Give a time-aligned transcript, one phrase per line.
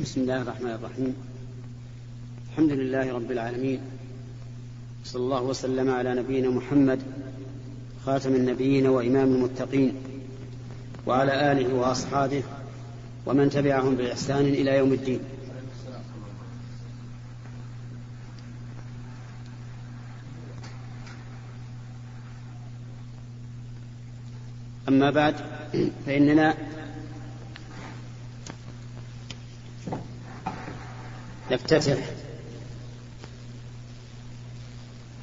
[0.00, 1.14] بسم الله الرحمن الرحيم.
[2.50, 3.80] الحمد لله رب العالمين.
[5.04, 7.00] صلى الله وسلم على نبينا محمد
[8.06, 9.94] خاتم النبيين وإمام المتقين
[11.06, 12.42] وعلى آله وأصحابه
[13.26, 15.20] ومن تبعهم بإحسان إلى يوم الدين.
[24.88, 25.34] أما بعد
[26.06, 26.54] فإننا
[31.50, 31.96] نفتتح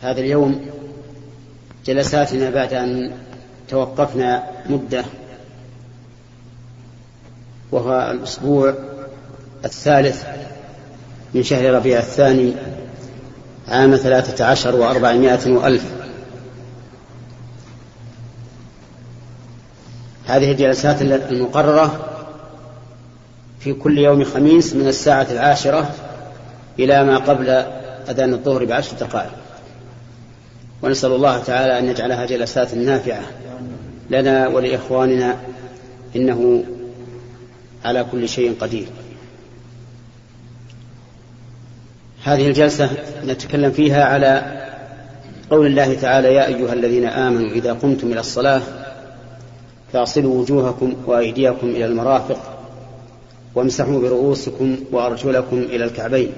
[0.01, 0.65] هذا اليوم
[1.85, 3.11] جلساتنا بعد أن
[3.69, 5.05] توقفنا مدة
[7.71, 8.73] وهو الأسبوع
[9.65, 10.25] الثالث
[11.33, 12.53] من شهر ربيع الثاني
[13.67, 15.83] عام ثلاثة عشر وأربعمائة وألف.
[20.25, 22.09] هذه الجلسات المقررة
[23.59, 25.95] في كل يوم خميس من الساعة العاشرة
[26.79, 27.49] إلى ما قبل
[28.09, 29.31] أذان الظهر بعشر دقائق.
[30.83, 33.23] ونسأل الله تعالى أن يجعلها جلسات نافعة
[34.09, 35.35] لنا ولإخواننا
[36.15, 36.63] إنه
[37.85, 38.87] على كل شيء قدير.
[42.23, 42.89] هذه الجلسة
[43.25, 44.57] نتكلم فيها على
[45.49, 48.61] قول الله تعالى يا أيها الذين آمنوا إذا قمتم إلى الصلاة
[49.93, 52.59] فاغسلوا وجوهكم وأيديكم إلى المرافق
[53.55, 56.31] وامسحوا برؤوسكم وأرجلكم إلى الكعبين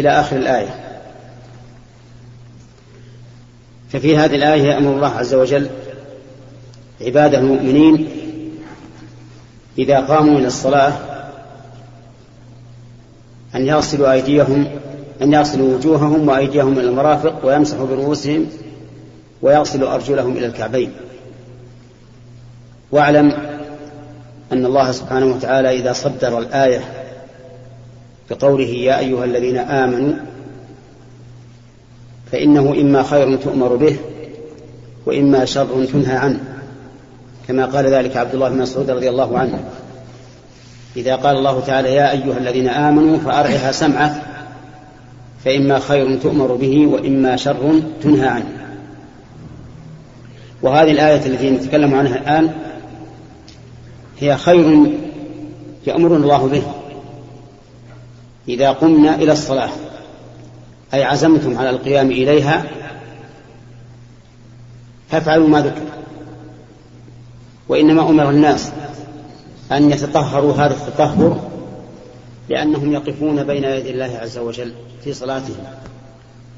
[0.00, 0.88] إلى آخر الآية.
[3.90, 5.70] ففي هذه الآية يأمر الله عز وجل
[7.00, 8.08] عباده المؤمنين
[9.78, 10.92] إذا قاموا إلى الصلاة
[13.54, 14.66] أن يغسلوا أيديهم
[15.22, 18.46] أن يغسلوا وجوههم وأيديهم إلى المرافق ويمسحوا برؤوسهم
[19.42, 20.92] ويغسلوا أرجلهم إلى الكعبين.
[22.92, 23.32] واعلم
[24.52, 27.07] أن الله سبحانه وتعالى إذا صدر الآية
[28.30, 30.14] بقوله يا أيها الذين آمنوا
[32.32, 33.96] فإنه إما خير تؤمر به
[35.06, 36.40] وإما شر تنهى عنه
[37.48, 39.64] كما قال ذلك عبد الله بن مسعود رضي الله عنه.
[40.96, 44.22] إذا قال الله تعالى يا أيها الذين آمنوا فأرعها سمعك
[45.44, 48.76] فإما خير تؤمر به وإما شر تنهى عنه.
[50.62, 52.52] وهذه الآية التي نتكلم عنها الآن
[54.20, 54.86] هي خير
[55.86, 56.62] يأمرنا الله به.
[58.48, 59.70] إذا قمنا إلى الصلاة.
[60.94, 62.64] أي عزمتم على القيام إليها.
[65.10, 65.82] فافعلوا ما ذكر.
[67.68, 68.70] وإنما أمر الناس
[69.72, 71.50] أن يتطهروا هذا التطهر
[72.48, 74.72] لأنهم يقفون بين يدي الله عز وجل
[75.04, 75.64] في صلاتهم.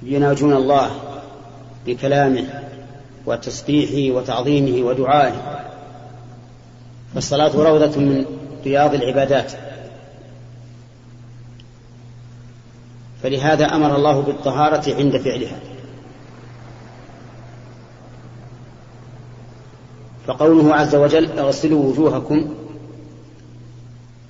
[0.02, 0.90] يناجون الله
[1.86, 2.44] بكلامه
[3.26, 5.66] وتسبيحه وتعظيمه ودعائه.
[7.14, 8.24] فالصلاة روضة من
[8.64, 9.52] رياض العبادات.
[13.22, 15.58] فلهذا أمر الله بالطهارة عند فعلها.
[20.26, 22.54] فقوله عز وجل أغسلوا وجوهكم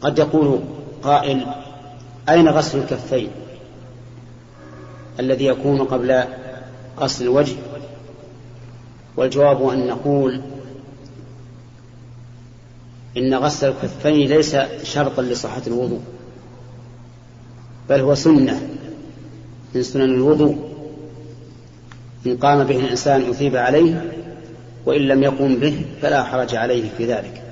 [0.00, 0.60] قد يقول
[1.02, 1.46] قائل
[2.28, 3.30] أين غسل الكفين
[5.20, 6.24] الذي يكون قبل
[6.98, 7.56] غسل الوجه؟
[9.16, 10.40] والجواب أن نقول
[13.16, 16.00] إن غسل الكفين ليس شرطا لصحة الوضوء
[17.88, 18.79] بل هو سنة.
[19.75, 20.56] من سنن الوضوء
[22.26, 24.12] إن قام به الإنسان أثيب عليه
[24.86, 27.42] وإن لم يقم به فلا حرج عليه في ذلك.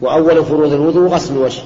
[0.00, 1.62] وأول فروض الوضوء غسل الوجه.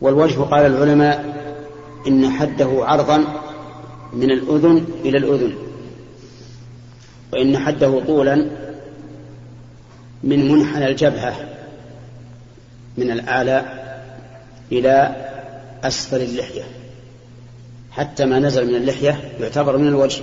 [0.00, 1.34] والوجه قال العلماء
[2.06, 3.24] إن حده عرضا
[4.12, 5.54] من الأذن إلى الأذن.
[7.32, 8.46] وإن حده طولا
[10.22, 11.53] من منحنى الجبهة.
[12.96, 13.64] من الأعلى
[14.72, 15.16] إلى
[15.84, 16.62] أسفل اللحية.
[17.90, 20.22] حتى ما نزل من اللحية يعتبر من الوجه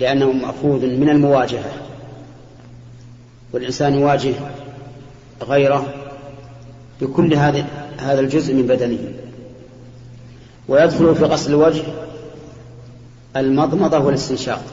[0.00, 1.72] لأنه مأخوذ من المواجهة.
[3.52, 4.34] والإنسان يواجه
[5.42, 5.94] غيره
[7.00, 7.66] بكل هذا
[7.98, 8.98] هذا الجزء من بدنه.
[10.68, 11.82] ويدخل في غسل الوجه
[13.36, 14.64] المضمضة والاستنشاق.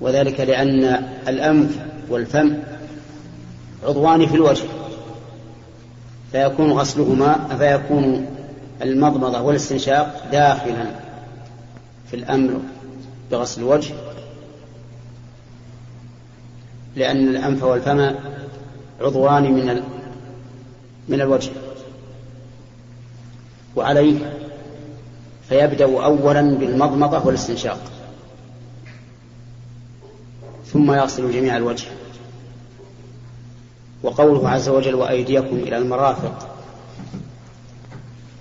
[0.00, 1.78] وذلك لأن الأنف
[2.08, 2.54] والفم
[3.84, 4.64] عضوان في الوجه.
[6.32, 8.26] فيكون غسلهما فيكون
[8.82, 10.86] المضمضة والاستنشاق داخلا
[12.10, 12.60] في الأمر
[13.30, 13.94] بغسل الوجه.
[16.96, 18.14] لأن الأنف والفم
[19.00, 19.82] عضوان من
[21.08, 21.50] من الوجه.
[23.76, 24.32] وعليه
[25.48, 27.80] فيبدأ أولا بالمضمضة والاستنشاق.
[30.66, 31.86] ثم يغسل جميع الوجه.
[34.02, 36.48] وقوله عز وجل وأيديكم إلى المرافق.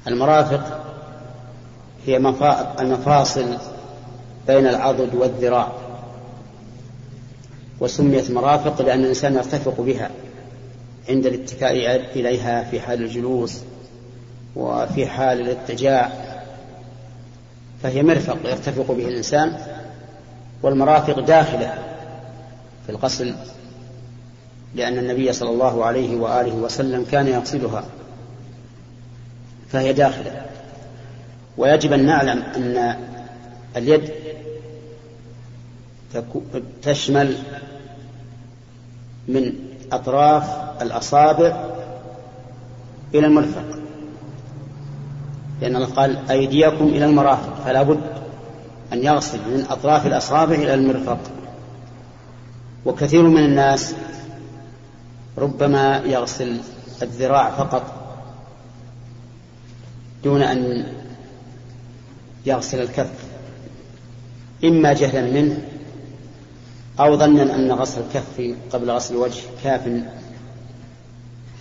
[0.07, 0.79] المرافق
[2.05, 2.17] هي
[2.79, 3.57] المفاصل
[4.47, 5.71] بين العضد والذراع.
[7.79, 10.09] وسميت مرافق لأن الإنسان يرتفق بها
[11.09, 11.71] عند الاتكاء
[12.15, 13.61] إليها في حال الجلوس
[14.55, 16.11] وفي حال الاضطجاع
[17.83, 19.57] فهي مرفق يرتفق به الإنسان
[20.63, 21.73] والمرافق داخلة
[22.85, 23.35] في الغسل
[24.77, 27.83] لأن النبي صلى الله عليه وآله وسلم كان يغسلها
[29.69, 30.45] فهي داخلة.
[31.57, 32.95] ويجب أن نعلم أن
[33.77, 34.11] اليد
[36.81, 37.37] تشمل
[39.27, 39.53] من
[39.91, 40.43] أطراف
[40.81, 41.65] الأصابع
[43.15, 43.65] إلى المرفق.
[45.61, 48.01] لأن الله قال أيديكم إلى المرافق فلا بد
[48.93, 51.19] أن يغسل من أطراف الأصابع إلى المرفق.
[52.85, 53.95] وكثير من الناس
[55.37, 56.57] ربما يغسل
[57.01, 57.83] الذراع فقط
[60.23, 60.85] دون أن
[62.45, 63.11] يغسل الكف.
[64.63, 65.61] إما جهلا منه
[66.99, 69.81] أو ظنا أن غسل الكف قبل غسل الوجه كاف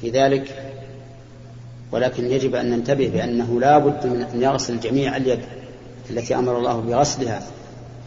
[0.00, 0.72] في ذلك
[1.92, 5.40] ولكن يجب أن ننتبه بأنه لا بد من أن يغسل جميع اليد
[6.10, 7.42] التي أمر الله بغسلها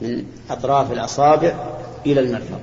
[0.01, 1.54] من أطراف الأصابع
[2.06, 2.62] إلى المرفق.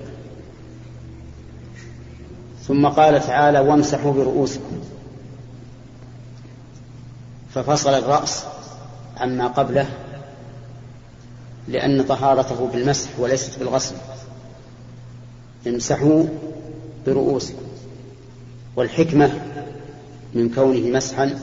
[2.69, 4.81] ثم قال تعالى وامسحوا برؤوسكم.
[7.55, 8.45] ففصل الرأس
[9.17, 9.89] عما قبله
[11.69, 13.95] لأن طهارته بالمسح وليست بالغسل.
[15.67, 16.25] امسحوا
[17.07, 17.67] برؤوسكم.
[18.77, 19.41] والحكمة
[20.35, 21.39] من كونه مسحا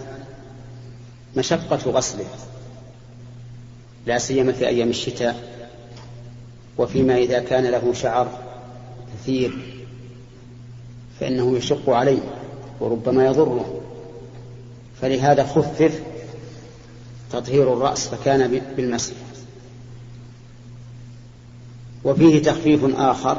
[1.38, 2.26] مشقة غسله
[4.06, 5.54] لا سيما في أيام الشتاء
[6.78, 8.28] وفيما إذا كان له شعر
[9.14, 9.83] كثير.
[11.24, 12.20] فإنه يشق عليه
[12.80, 13.82] وربما يضره.
[15.02, 16.02] فلهذا خفف
[17.32, 19.14] تطهير الرأس فكان بالمسح.
[22.04, 23.38] وفيه تخفيف آخر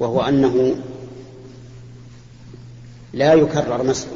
[0.00, 0.76] وهو أنه
[3.12, 4.10] لا يكرر مسحه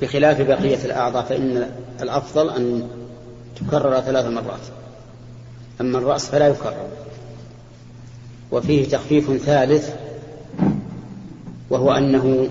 [0.00, 1.70] بخلاف بقية الأعضاء فإن
[2.00, 2.88] الأفضل أن
[3.56, 4.60] تكرر ثلاث مرات.
[5.80, 6.88] أما الرأس فلا يكرر.
[8.52, 9.90] وفيه تخفيف ثالث
[11.70, 12.48] وهو أنه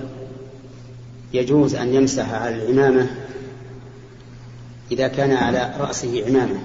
[1.34, 3.08] يجوز أن يمسح على العمامة
[4.92, 6.60] إذا كان على رأسه عمامة.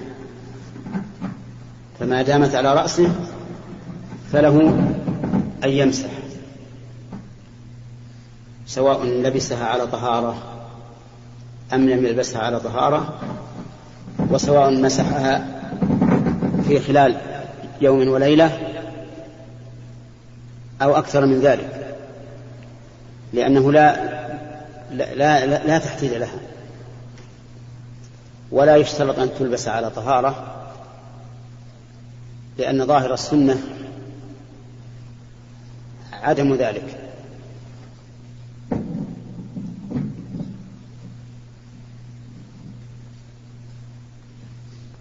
[1.99, 3.09] فما دامت على رأسه
[4.31, 4.59] فله
[5.63, 6.09] أن يمسح
[8.67, 10.35] سواء لبسها على طهارة
[11.73, 13.19] أم لم يلبسها على طهارة
[14.29, 15.61] وسواء مسحها
[16.67, 17.17] في خلال
[17.81, 18.74] يوم وليلة
[20.81, 21.95] أو أكثر من ذلك.
[23.33, 24.15] لأنه لا
[24.91, 26.39] لا, لا, لا تحديد لها.
[28.51, 30.61] ولا يشترط أن تلبس على طهارة
[32.57, 33.61] لأن ظاهر السنة
[36.13, 36.99] عدم ذلك.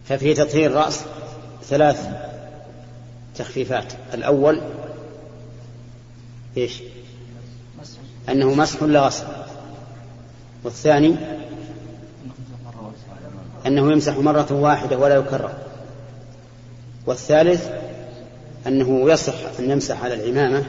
[0.04, 1.04] ففي تطهير الرأس
[1.62, 2.08] ثلاث
[3.36, 3.92] تخفيفات.
[4.14, 4.60] الأول
[6.56, 6.82] إيش؟
[8.28, 9.24] أنه مسح لا غسل؟
[10.64, 11.16] والثاني؟
[13.66, 15.52] أنه يمسح مرة واحدة ولا يكرر.
[17.06, 17.68] والثالث؟
[18.66, 20.64] أنه يصح أن يمسح على العمامة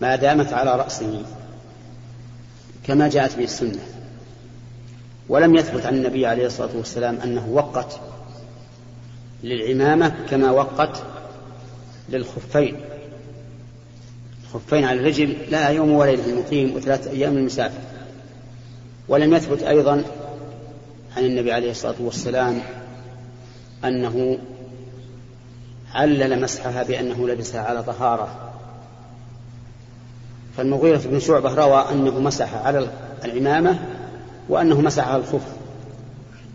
[0.00, 1.22] ما دامت على رأسه
[2.84, 3.80] كما جاءت به السنة.
[5.28, 8.00] ولم يثبت عن النبي عليه الصلاة والسلام أنه وقت
[9.42, 11.02] للعمامة كما وقت
[12.08, 12.89] للخفين.
[14.54, 17.78] الخفين على الرجل لا يوم وليلة المقيم وثلاثة أيام المسافر.
[19.08, 20.04] ولم يثبت أيضا
[21.16, 22.62] عن النبي عليه الصلاة والسلام
[23.84, 24.38] أنه
[25.94, 28.52] علل مسحها بأنه لبسها على طهارة.
[30.56, 32.88] فالمغيرة بن شعبة روى أنه مسح على
[33.24, 33.78] العمامة
[34.48, 35.46] وأنه مسح على الخف.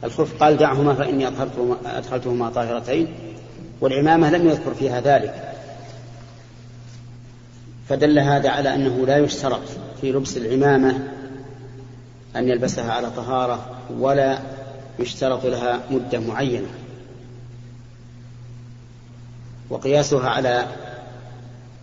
[0.04, 1.28] الخف قال دعهما فإني
[1.86, 3.08] أدخلتهما طاهرتين
[3.82, 5.55] والعمامة لم يذكر فيها ذلك.
[7.90, 9.62] فدل هذا على أنه لا يشترط
[10.02, 11.00] في لبس العمامة
[12.36, 14.40] أن يلبسها على طهارة ولا
[15.00, 16.68] يشترط لها مدة معينة.
[19.70, 20.68] وقياسها على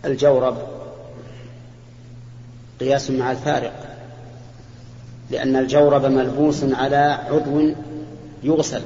[0.05, 0.57] الجورب
[2.79, 3.73] قياس مع الفارق
[5.31, 7.73] لأن الجورب ملبوس على عضو
[8.43, 8.81] يغسل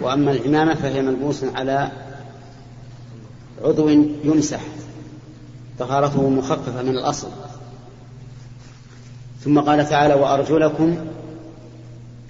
[0.00, 1.90] وأما العمامة فهي ملبوس على
[3.64, 3.88] عضو
[4.24, 4.60] يمسح
[5.78, 7.28] طهارته مخففة من الأصل.
[9.40, 10.96] ثم قال تعالى وأرجلكم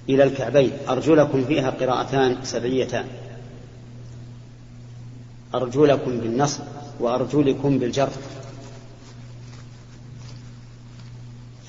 [0.09, 3.05] إلى الكعبين أرجلكم فيها قراءتان سبعيتان.
[5.55, 6.63] أرجلكم بالنصب
[6.99, 8.09] وأرجلكم بالجر.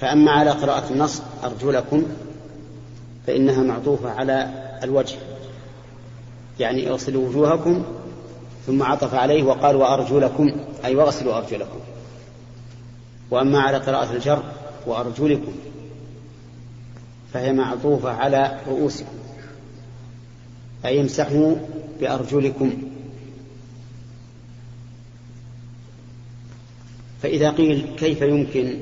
[0.01, 2.05] فأما على قراءة النصب أرجلكم
[3.27, 5.17] فإنها معطوفة على الوجه
[6.61, 7.85] يعني اغسلوا وجوهكم
[8.67, 11.79] ثم عطف عليه وقال وأرجلكم أي وأغسلوا أرجلكم.
[13.31, 14.43] وأما على قراءة الجر
[14.87, 15.53] وأرجلكم
[17.33, 19.17] فهي معطوفة على رؤوسكم.
[20.85, 21.55] أي امسحوا
[22.01, 22.73] بأرجلكم.
[27.23, 28.77] فإذا قيل كيف يمكن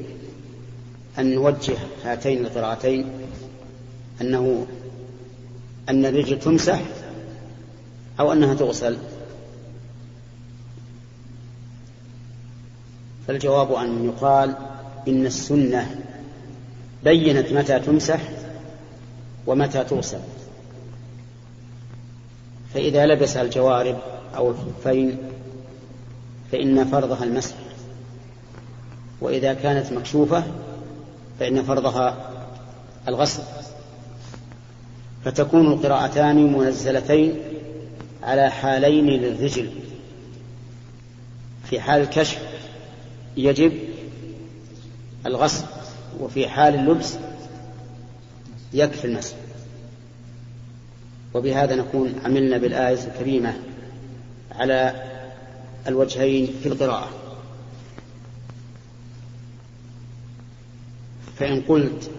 [1.19, 3.07] أن نوجه هاتين القراءتين؟
[4.21, 4.67] أنه
[5.89, 6.83] أن الرجل تمسح
[8.21, 8.99] أو أنها تغسل؟
[13.29, 14.55] فالجواب أن يقال
[15.09, 15.97] إن السنة
[17.05, 18.21] بينت متى تمسح
[19.47, 20.21] ومتى تغسل.
[22.75, 23.99] فإذا لبس الجوارب
[24.37, 25.19] أو الخفين
[26.52, 27.55] فإن فرضها المسح
[29.21, 30.45] وإذا كانت مكشوفة
[31.41, 32.31] فإن فرضها
[33.09, 33.43] الغسل.
[35.25, 37.35] فتكون القراءتان منزلتين
[38.23, 39.71] على حالين للرجل
[41.64, 42.41] في حال الكشف
[43.37, 43.73] يجب
[45.27, 45.65] الغسل
[46.21, 47.15] وفي حال اللبس
[48.73, 49.37] يكفي المسح.
[51.35, 53.55] وبهذا نكون عملنا بالآية الكريمة
[54.51, 55.03] على
[55.87, 57.09] الوجهين في القراءة.
[61.39, 62.11] فإن قلت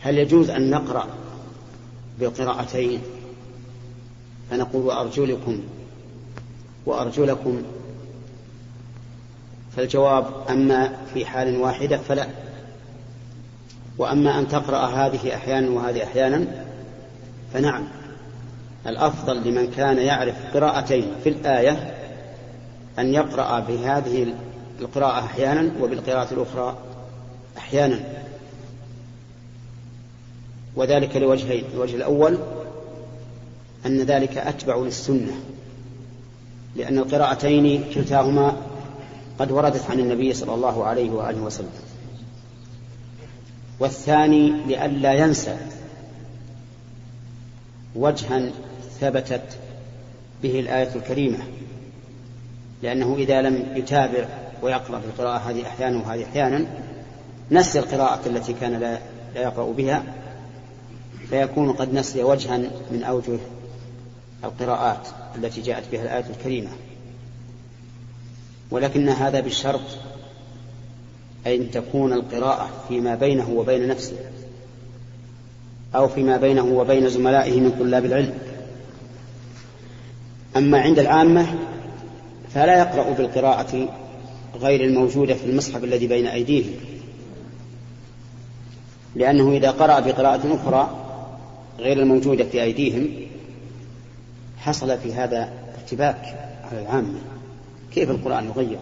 [0.00, 1.06] هل يجوز أن نقرأ
[2.20, 3.00] بالقراءتين؟
[4.50, 5.60] فنقول وأرجلكم
[6.90, 7.62] وأرجلكم.
[9.76, 12.26] فالجواب أما في حال واحدة فلا.
[13.98, 16.46] وأما أن تقرأ هذه أحيانا وهذه أحيانا
[17.52, 17.84] فنعم.
[18.86, 21.94] الأفضل لمن كان يعرف قراءتين في الآية
[22.98, 24.34] أن يقرأ بهذه
[24.80, 26.78] القراءة أحيانا وبالقراءة الأخرى
[27.58, 28.00] أحيانا.
[30.76, 32.38] وذلك لوجهين الوجه الأول
[33.86, 35.32] أن ذلك أتبع للسنة.
[36.76, 38.56] لأن القراءتين كلتاهما
[39.38, 41.70] قد وردت عن النبي صلى الله عليه وآله وسلم.
[43.80, 45.56] والثاني لئلا ينسى
[47.94, 48.50] وجها
[49.00, 49.58] ثبتت
[50.42, 51.38] به الآية الكريمة
[52.82, 54.28] لأنه إذا لم يتابع
[54.62, 56.66] ويقرأ في القراءة هذه أحيانا وهذه أحيانا
[57.50, 58.98] نسي القراءة التي كان لا,
[59.36, 60.02] يقرأ بها
[61.30, 62.58] فيكون قد نسي وجها
[62.90, 63.38] من أوجه
[64.44, 66.70] القراءات التي جاءت بها الآية الكريمة.
[68.70, 69.80] ولكن هذا بالشرط
[71.46, 74.16] أن تكون القراءة فيما بينه وبين نفسه
[75.94, 78.38] أو فيما بينه وبين زملائه من طلاب العلم.
[80.56, 81.46] أما عند العامة
[82.54, 83.88] فلا يقرأ بالقراءة
[84.60, 86.72] غير الموجودة في المصحف الذي بين أيديهم.
[89.16, 90.90] لأنه إذا قرأ بقراءة أخرى
[91.78, 93.08] غير الموجودة في أيديهم
[94.60, 97.18] حصل في هذا ارتباك على العامة.
[97.92, 98.78] كيف القرآن يغير؟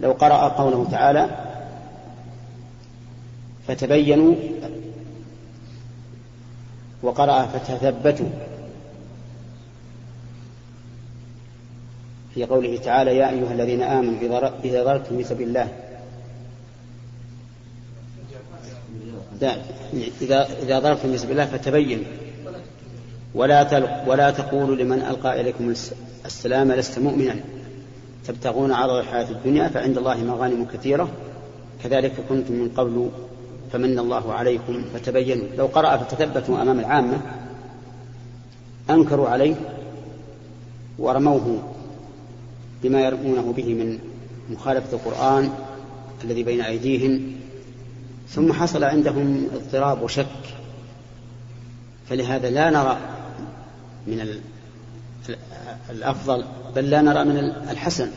[0.00, 1.30] لو قرأ قوله تعالى
[3.68, 4.34] فتبينوا
[7.02, 8.28] وقرأ فتثبتوا.
[12.34, 15.68] في قوله تعالى يا أيها الذين آمنوا إذا ضربتم في سبيل الله.
[20.22, 22.04] إذا إذا ضربتم في سبيل الله فتبينوا.
[23.34, 23.62] ولا
[24.06, 25.74] ولا تقولوا لمن ألقى إليكم
[26.26, 27.36] السلام لست مؤمنا.
[28.26, 31.08] تبتغون عرض الحياة الدنيا فعند الله مغانم كثيرة.
[31.84, 33.10] كذلك كنتم من قبل
[33.72, 35.46] فمن الله عليكم فتبينوا.
[35.58, 37.20] لو قرأ فتثبتوا أمام العامة
[38.90, 39.54] أنكروا عليه
[40.98, 41.62] ورموه
[42.82, 43.98] بما يرمونه به من
[44.50, 45.50] مخالفة القرآن
[46.24, 47.32] الذي بين أيديهم.
[48.28, 50.26] ثم حصل عندهم اضطراب وشك.
[52.08, 52.98] فلهذا لا نرى
[54.06, 54.40] من
[55.90, 56.44] الأفضل
[56.76, 57.36] بل لا نرى من
[57.70, 58.10] الحسن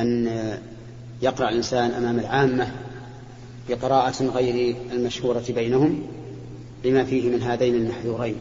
[0.00, 0.30] أن
[1.22, 2.72] يقرأ الإنسان أمام العامة
[3.68, 6.02] بقراءة غير المشهورة بينهم
[6.84, 8.36] لما فيه من هذين المحذورين.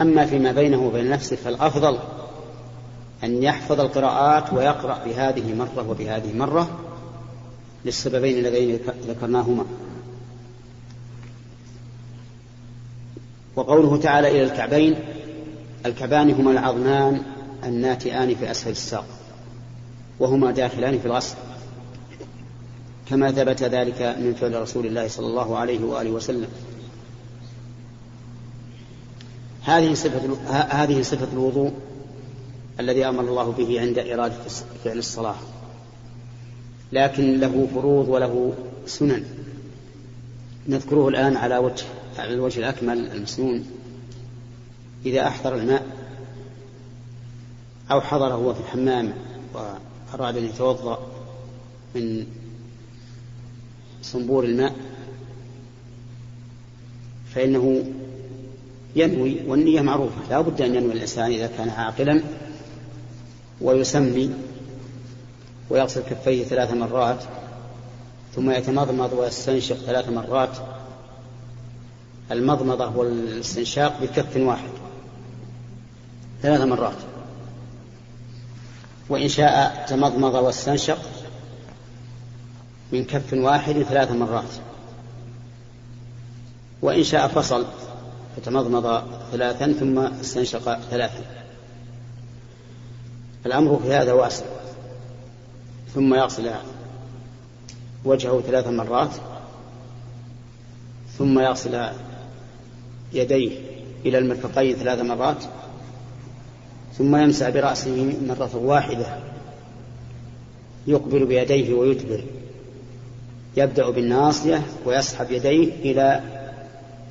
[0.00, 1.98] أما فيما بينه وبين نفسه فالأفضل
[3.24, 6.80] أن يحفظ القراءات ويقرأ بهذه مرة وبهذه مرة
[7.84, 8.78] للسببين اللذين
[9.08, 9.64] ذكرناهما.
[13.60, 14.94] وقوله تعالى إلى الكعبين
[15.86, 17.22] الكعبان هما العظمان
[17.64, 19.04] الناتئان في أسفل الساق
[20.18, 21.34] وهما داخلان في الغسل
[23.08, 26.48] كما ثبت ذلك من فعل رسول الله صلى الله عليه وآله وسلم.
[29.62, 31.72] هذه صفة هذه صفة الوضوء
[32.80, 34.34] الذي أمر الله به عند إرادة
[34.84, 35.36] فعل الصلاة.
[36.92, 38.52] لكن له فروض وله
[38.86, 39.24] سنن.
[40.68, 41.84] نذكره الآن على وجه
[42.20, 43.64] على الوجه الأكمل المسنون.
[45.06, 45.86] إذا أحضر الماء
[47.90, 49.12] أو حضر هو في الحمام
[49.54, 50.98] وأراد أن يتوضأ
[51.94, 52.26] من
[54.02, 54.76] صنبور الماء
[57.34, 57.84] فإنه
[58.96, 60.16] ينوي والنية معروفة.
[60.30, 62.22] لا بد أن ينوي الإنسان إذا كان عاقلا
[63.60, 64.30] ويسمي
[65.70, 67.24] ويغسل كفيه ثلاث مرات
[68.36, 70.50] ثم يتمضمض ويستنشق ثلاث مرات
[72.32, 74.70] المضمضة والاستنشاق بكف واحد.
[76.42, 76.96] ثلاث مرات.
[79.08, 80.98] وإن شاء تمضمض واستنشق
[82.92, 84.50] من كف واحد ثلاث مرات.
[86.82, 87.66] وإن شاء فصل
[88.36, 91.24] فتمضمض ثلاثا ثم استنشق ثلاثا.
[93.46, 94.44] الأمر في هذا واسع.
[95.94, 96.50] ثم يغسل
[98.04, 99.10] وجهه ثلاث مرات.
[101.18, 101.90] ثم يغسل
[103.12, 103.50] يديه
[104.06, 105.44] إلى المرفقين ثلاث مرات
[106.98, 109.06] ثم يمسح برأسه مرة واحدة
[110.86, 112.24] يقبل بيديه ويدبر
[113.56, 116.20] يبدأ بالناصية ويسحب يديه إلى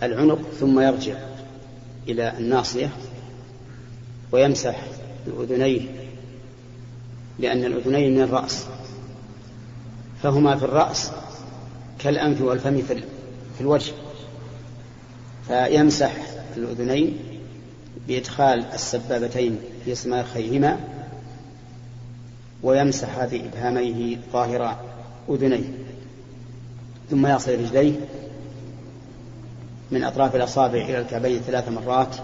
[0.03, 1.13] العنق ثم يرجع
[2.07, 2.89] إلى الناصية
[4.31, 4.81] ويمسح
[5.27, 5.81] بأذنيه
[7.39, 8.65] لأن الأذنين من الرأس
[10.23, 11.11] فهما في الرأس
[11.99, 12.81] كالأنف والفم
[13.57, 13.93] في الوجه.
[15.49, 16.11] فيمسح
[16.57, 17.17] الأذنين
[18.07, 20.79] بإدخال السبابتين في صماخيهما
[22.63, 24.77] ويمسح هذه إبهاميه ظاهر
[25.29, 25.73] أذنيه.
[27.09, 27.93] ثم يصل رجليه
[29.91, 32.15] من أطراف الأصابع إلى الكعبين ثلاث مرات.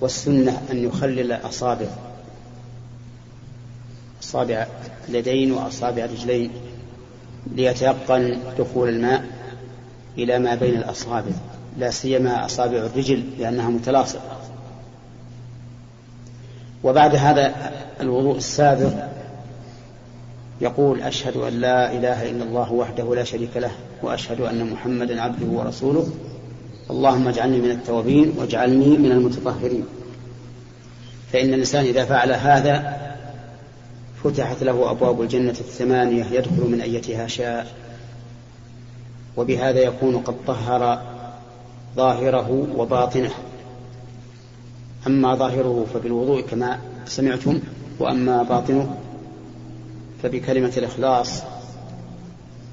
[0.00, 1.88] والسنة أن يخلل أصابع
[4.22, 4.66] أصابع
[5.08, 6.50] اليدين وأصابع الرجلين
[7.54, 9.41] ليتيقن دخول الماء.
[10.18, 11.32] إلى ما بين الأصابع
[11.78, 14.38] لا سيما أصابع الرجل لأنها متلاصقة.
[16.84, 17.54] وبعد هذا
[18.00, 18.92] الوضوء السابق
[20.60, 23.70] يقول أشهد أن لا إله إلا الله وحده لا شريك له
[24.02, 26.08] وأشهد أن محمدا عبده ورسوله.
[26.90, 29.84] اللهم اجعلني من التوابين واجعلني من المتطهرين.
[31.32, 32.96] فإن الإنسان إذا فعل هذا
[34.24, 37.81] فتحت له أبواب الجنة الثمانية يدخل من أيتها شاء.
[39.36, 41.02] وبهذا يكون قد طهر
[41.96, 43.30] ظاهره وباطنه.
[45.06, 47.60] أما ظاهره فبالوضوء كما سمعتم
[47.98, 48.96] وأما باطنه
[50.22, 51.42] فبكلمة الإخلاص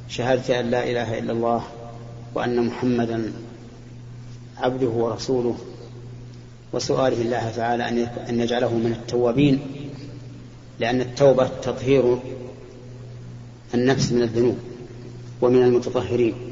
[0.10, 1.64] شهادة أن لا إله إلا الله
[2.36, 3.34] وأن محمدا
[4.58, 5.56] عبده ورسوله.
[6.74, 7.90] وسؤاله الله تعالى
[8.30, 9.60] أن يجعله من التوابين
[10.80, 12.20] لأن التوبة تطهير
[13.74, 14.58] النفس من الذنوب
[15.42, 16.49] ومن المتطهرين.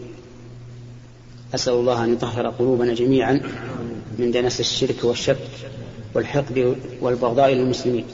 [1.56, 3.42] أسأل الله أن يطهر قلوبنا جميعا
[4.20, 5.38] من دنس الشرك والشك
[6.14, 8.06] والحقد والبغضاء للمسلمين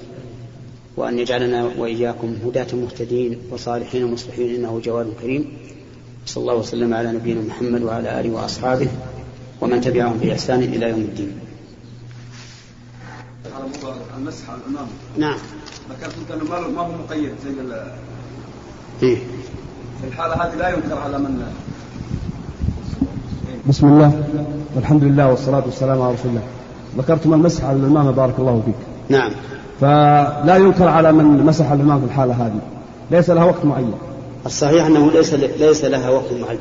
[0.97, 5.57] وأن يجعلنا وإياكم هداة مهتدين وصالحين مصلحين إنه جواد كريم.
[6.25, 8.87] صلى الله وسلم على نبينا محمد وعلى آله وأصحابه
[9.61, 11.39] ومن تبعهم بإحسان إلى يوم الدين.
[14.17, 15.37] المسح على الإمام نعم.
[15.89, 17.83] ذكرت أنت أنه ما هو مقيد؟ زي
[19.03, 19.17] إيه؟
[20.01, 21.53] في الحالة هذه لا ينكر على من
[23.69, 24.23] بسم الله
[24.75, 26.41] والحمد لله والصلاة والسلام على رسول الله.
[26.97, 28.75] ذكرتم المسح على الإمامة بارك الله فيك.
[29.09, 29.31] نعم.
[29.81, 32.59] فلا ينكر على من مسح الإمام في الحالة هذه.
[33.11, 33.93] ليس لها وقت معين.
[34.45, 36.59] الصحيح أنه ليس ليس لها وقت معين.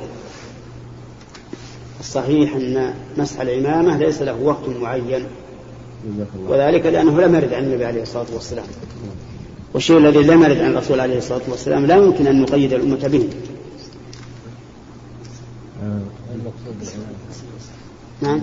[2.01, 5.25] الصحيح أن مسح العمامة ليس له وقت معين.
[6.49, 8.67] وذلك لأنه لم يرد عن النبي عليه الصلاة والسلام.
[9.75, 13.29] والشيء الذي لم يرد عن الرسول عليه الصلاة والسلام لا يمكن أن نقيد الأمة به.
[18.23, 18.41] نعم.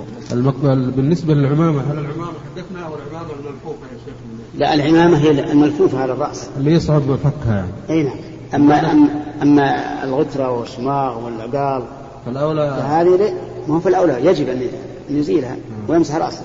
[0.91, 4.15] بالنسبة للعمامة هل العمامة حدثنا أو العمامة الملفوفة يا شيخ؟
[4.57, 6.49] لا العمامة هي الملفوفة على الرأس.
[6.57, 7.71] اللي يصعد بفكها يعني.
[7.89, 8.15] أي نعم.
[8.55, 9.09] أما أما,
[9.41, 11.83] أما الغترة والشماغ والعقال.
[12.25, 13.33] فالأولى فهذه
[13.67, 14.61] ما هو في الأولى يجب أن
[15.09, 16.41] يزيلها ويمسح رأسه.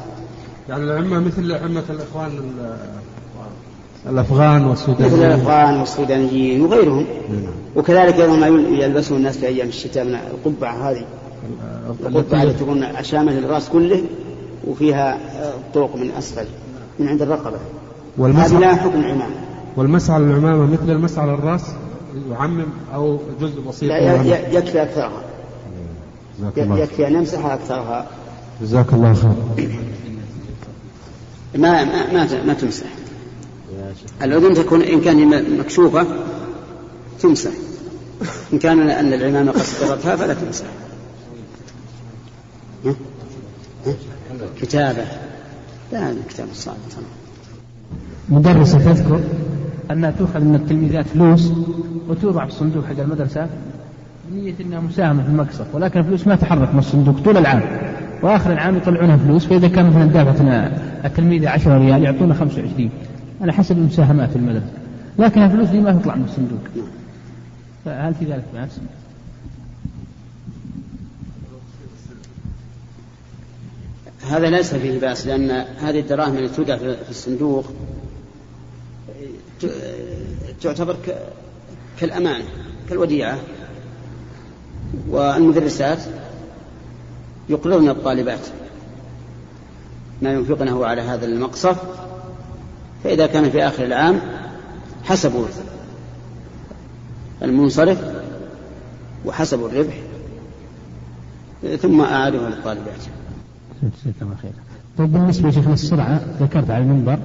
[0.69, 2.31] يعني العمة مثل عمة الإخوان
[4.09, 5.13] الأفغان والسودانيين.
[5.13, 7.07] مثل الأفغان والسودانيين وغيرهم.
[7.77, 11.05] وكذلك أيضا ما يلبسه الناس في أيام الشتاء من القبعة هذه.
[12.07, 14.03] القبة هذه تكون شاملة للرأس كله
[14.67, 15.19] وفيها
[15.75, 16.47] طرق من أسفل
[16.99, 17.57] من عند الرقبة.
[17.57, 17.61] هذه
[18.19, 19.35] والمسح لا حكم العمامة.
[19.77, 21.63] والمسح على العمامة مثل المسح على الرأس
[22.31, 25.23] يعمم أو جزء بسيط لا يكفي أكثرها.
[26.57, 28.07] يكفي أن يمسح أكثرها.
[28.63, 29.81] جزاك الله خير.
[31.55, 32.87] ما ما ما, ما تمسح.
[34.23, 36.07] الأذن تكون إن كان مكشوفة
[37.23, 37.51] تمسح.
[38.53, 40.67] إن كان أن العمامة قد سترتها فلا تمسح.
[44.61, 45.05] كتابة.
[45.93, 46.77] لا كتاب صعب
[48.29, 49.21] مدرسة تذكر
[49.91, 51.53] أنها تؤخذ من التلميذات فلوس
[52.09, 53.49] وتوضع في الصندوق حق المدرسة؟
[54.31, 57.63] بنية أنها مساهمة في المقصف ولكن الفلوس ما تحرك من الصندوق طول العام.
[58.23, 60.71] وآخر العام يطلعونها فلوس فإذا كان مثلا دافعت
[61.05, 62.91] التلميذة 10 ريال يعطونا 25
[63.41, 64.67] على حسب المساهمات في المدرسة.
[65.19, 66.61] لكن الفلوس دي ما تطلع من الصندوق.
[67.85, 68.79] فهل في ذلك بأس؟
[74.31, 77.65] هذا ليس فيه بأس لأن هذه الدراهم التي تودع في الصندوق
[80.63, 80.97] تعتبر
[82.01, 82.45] كالأمانة
[82.89, 83.39] كالوديعة.
[85.09, 85.99] والمدرسات
[87.49, 88.41] يقرضن الطالبات
[90.23, 91.77] ما ينفقنه على هذا المقصف
[93.05, 94.21] فإذا كان في آخر العام
[95.05, 95.47] حسبوا
[97.43, 97.99] المنصرف
[99.25, 99.95] وحسبوا الربح
[101.83, 103.01] ثم أعادوها للطالبات.
[104.03, 104.53] جزاك الله خير.
[104.99, 107.19] طيب بالنسبة يا شيخ للسرعة ذكرت على المنبر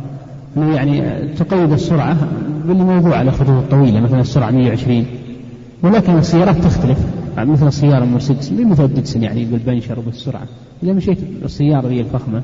[0.57, 2.17] أنه يعني تقيد السرعة
[2.65, 5.05] بالموضوع على الخطوط الطويلة مثلا السرعة 120
[5.83, 6.97] ولكن السيارات تختلف.
[7.37, 10.47] مثل السيارة مرسيدس مو مثل ديكسون يعني بالبنشر وبالسرعة
[10.83, 12.41] إذا مشيت السيارة ذي الفخمة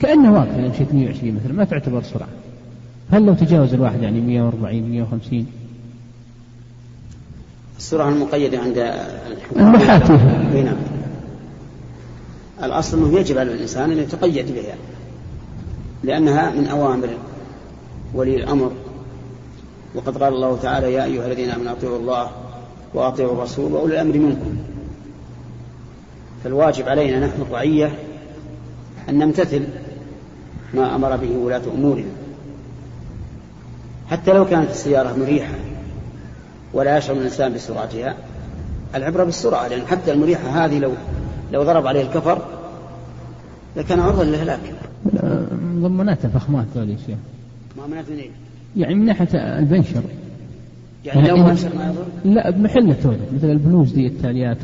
[0.00, 2.28] كأنه واقف إذا مشيت 120 مثلا ما تعتبر سرعة.
[3.10, 5.46] هل لو تجاوز الواحد يعني 140 150
[7.78, 8.78] السرعة المقيدة عند
[9.26, 9.76] الحكام.
[10.54, 10.76] أي نعم.
[12.62, 14.74] الأصل أنه يجب على الإنسان أن يتقيد بها
[16.04, 17.08] لأنها من أوامر
[18.14, 18.72] ولي الأمر.
[19.94, 22.30] وقد قال الله تعالى يا أيها الذين آمنوا أطيعوا الله
[22.94, 24.56] وأطيعوا الرسول وأولي الأمر منكم.
[26.44, 27.98] فالواجب علينا نحن الرعية
[29.08, 29.66] أن نمتثل
[30.74, 32.10] ما أمر به ولاة أمورنا.
[34.10, 35.54] حتى لو كانت السيارة مريحة
[36.72, 38.16] ولا يشعر الإنسان بسرعتها
[38.94, 40.92] العبرة بالسرعة لأن حتى المريحة هذه لو
[41.52, 42.42] لو ضرب عليه الكفر
[43.76, 44.60] لكان عرضا للهلاك.
[45.62, 47.16] مضمنات فخمات ذولي يا شيخ
[47.78, 48.30] ما منعت من إيه؟
[48.76, 50.02] يعني من ناحية البنشر.
[51.04, 51.38] يعني لو إذا-
[51.76, 54.58] ما يضر لا بمحل تولد مثل البلوز دي التاليات.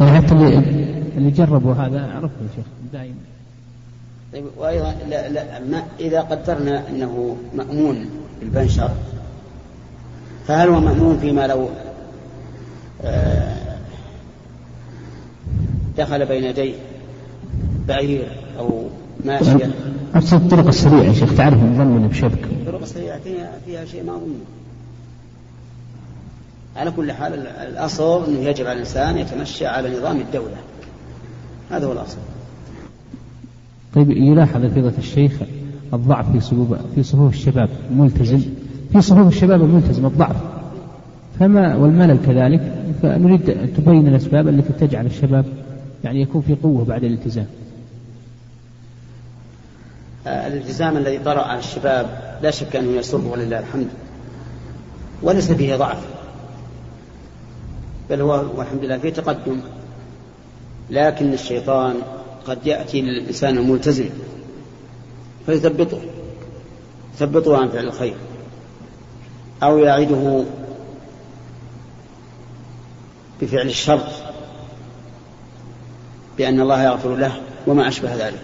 [0.00, 0.58] يعني حتى اللي
[1.16, 3.14] اللي جربوا هذا عرفوا يا شيخ دائما.
[4.32, 8.06] طيب وأيضا لا لا ما إذا قدرنا أنه مأمون
[8.40, 8.90] بالبنشر
[10.46, 11.68] فهل هو مأمون فيما لو
[13.04, 13.56] آه،
[15.98, 16.74] دخل بين يديه
[17.88, 18.28] بعير
[18.58, 18.84] أو
[19.24, 19.70] ماشية؟
[20.14, 22.44] أقصد الطرق السريعة يا شيخ تعرف مضمنة بشبك.
[22.44, 24.34] الطرق السريعة فيها, فيها شيء ما أظن.
[26.76, 30.56] على كل حال ال- الأصل أنه يجب على الإنسان يتمشى على نظام الدولة.
[31.70, 32.16] هذا هو الأصل.
[33.94, 35.32] طيب يلاحظ فضيلة الشيخ
[35.94, 38.40] الضعف في صفوف في صفوف الشباب الملتزم
[38.96, 40.36] في صفوف الشباب الملتزم الضعف.
[41.40, 45.44] فما والملل كذلك فنريد أن تبين الأسباب التي تجعل الشباب
[46.04, 47.46] يعني يكون في قوة بعد الالتزام.
[50.26, 52.06] آه، الالتزام الذي طرأ على الشباب
[52.42, 53.88] لا شك أنه يسر ولله الحمد.
[55.22, 56.06] وليس فيه ضعف.
[58.10, 59.60] بل هو والحمد لله فيه تقدم.
[60.90, 61.94] لكن الشيطان
[62.46, 64.08] قد يأتي للإنسان الملتزم
[65.46, 66.00] فيثبطه.
[67.14, 68.14] يثبطه عن فعل الخير.
[69.62, 70.44] أو يعده
[73.40, 74.08] بفعل الشر
[76.38, 78.42] بأن الله يغفر له وما أشبه ذلك.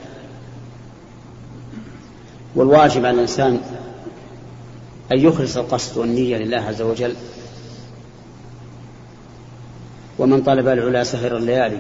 [2.54, 3.60] والواجب على الإنسان
[5.12, 7.14] أن يخلص القصد والنية لله عز وجل.
[10.18, 11.78] ومن طلب العلا سهر الليالي.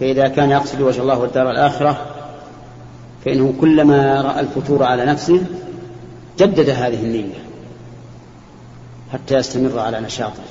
[0.00, 2.06] فإذا كان يقصد وجه الله والدار الآخرة
[3.24, 5.46] فإنه كلما رأى الفتور على نفسه
[6.40, 7.38] جدد هذه النية
[9.12, 10.42] حتى يستمر على نشاطه.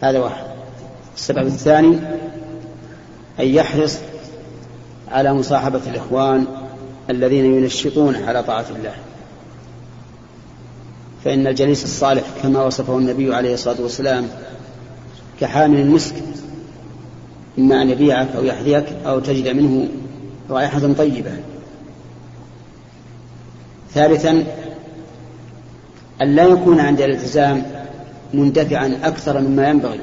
[0.00, 0.44] هذا واحد.
[1.16, 1.98] السبب الثاني
[3.40, 3.98] أن يحرص
[5.10, 6.46] على مصاحبة الإخوان
[7.10, 8.94] الذين ينشطون على طاعة الله.
[11.24, 14.28] فإن الجليس الصالح كما وصفه النبي عليه الصلاة والسلام
[15.40, 16.14] كحامل المسك
[17.58, 19.88] إما أن يبيعك أو يحذيك أو تجد منه
[20.50, 21.51] رائحة طيبة.
[23.94, 24.44] ثالثا
[26.22, 27.62] أن لا يكون عند الالتزام
[28.34, 30.00] مندفعا أكثر مما ينبغي.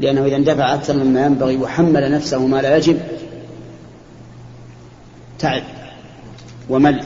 [0.00, 3.00] لأنه إذا اندفع أكثر مما ينبغي وحمل نفسه ما لا يجب
[5.38, 5.62] تعب
[6.68, 7.04] ومل.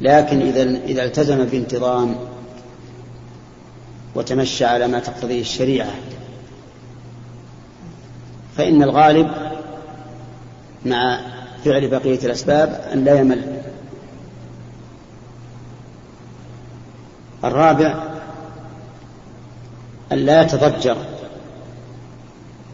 [0.00, 2.16] لكن إذا إذا التزم بانتظام
[4.14, 5.90] وتمشى على ما تقتضيه الشريعة
[8.56, 9.30] فإن الغالب
[10.86, 11.20] مع
[11.64, 13.62] فعل بقية الأسباب أن لا يمل.
[17.44, 18.04] الرابع
[20.12, 20.96] أن لا يتضجر.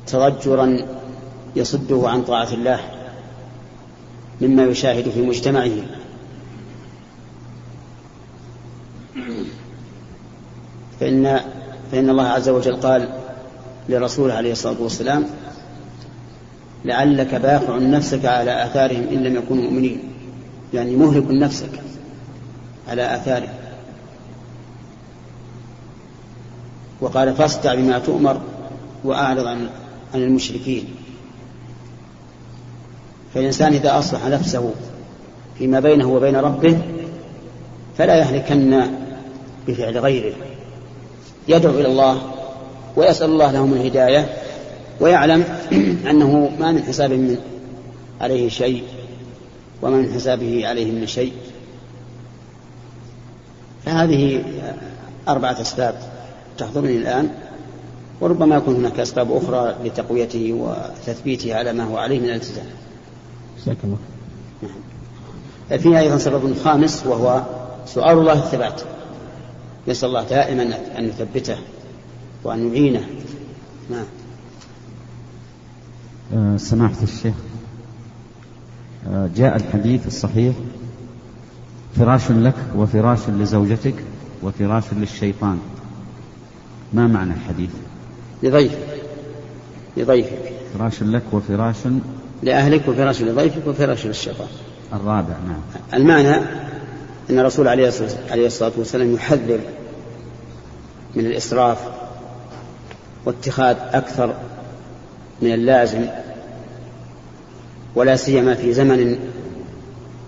[0.06, 0.86] تضجرا
[1.56, 2.80] يصده عن طاعة الله
[4.40, 5.70] مما يشاهد في مجتمعه.
[11.00, 11.40] فإن
[11.92, 13.08] فإن الله عز وجل قال
[13.88, 15.26] لرسوله عليه الصلاة والسلام
[16.84, 19.98] لعلك باخع نفسك على آثارهم إن لم يكونوا مؤمنين.
[20.74, 21.70] يعني مهلك نفسك
[22.88, 23.54] على آثارهم.
[27.00, 28.40] وقال فاصدع بما تؤمر
[29.04, 29.68] وأعرض عن
[30.14, 30.84] عن المشركين.
[33.34, 34.72] فالإنسان إذا أصلح نفسه
[35.58, 36.78] فيما بينه وبين ربه
[37.98, 38.82] فلا يهلكن
[39.68, 40.34] بفعل غيره.
[41.48, 42.22] يدعو إلى الله
[42.96, 44.37] ويسأل الله لهم الهداية
[45.00, 45.44] ويعلم
[46.10, 47.38] أنه ما من حساب من
[48.20, 48.84] عليه شيء
[49.82, 51.32] وما من حسابه عليه من شيء.
[53.84, 54.44] فهذه
[55.28, 55.94] أربعة أسباب
[56.58, 57.30] تحضرني الآن.
[58.20, 62.66] وربما يكون هناك أسباب أخرى لتقويته وتثبيته على ما هو عليه من الالتزام.
[63.62, 63.98] جزاك الله
[64.62, 65.78] نعم.
[65.78, 67.42] فيها أيضا سبب خامس وهو
[67.86, 68.80] سؤال الله الثبات.
[69.88, 70.62] نسأل الله دائما
[70.98, 71.56] أن يثبته
[72.44, 73.06] وأن يعينه
[73.90, 74.04] نعم.
[76.56, 77.34] سماحة الشيخ.
[79.08, 80.54] آه، جاء الحديث الصحيح
[81.96, 83.94] فراش لك وفراش لزوجتك
[84.42, 85.58] وفراش للشيطان.
[86.92, 87.70] ما معنى الحديث؟
[88.42, 88.78] لضيف
[89.96, 90.52] لضيفك.
[90.78, 91.76] فراش لك وفراش
[92.42, 94.48] لأهلك وفراش لضيفك وفراش للشيطان.
[94.92, 95.60] الرابع نعم.
[95.94, 96.36] المعنى
[97.30, 97.88] أن الرسول عليه
[98.46, 99.60] الصلاة والسلام يحذر
[101.14, 101.78] من الإسراف
[103.24, 104.34] واتخاذ أكثر
[105.42, 106.06] من اللازم
[107.94, 109.18] ولا سيما في زمن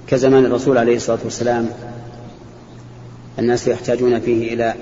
[0.06, 1.68] كزمان الرسول عليه الصلاة والسلام
[3.38, 4.74] الناس يحتاجون فيه إلى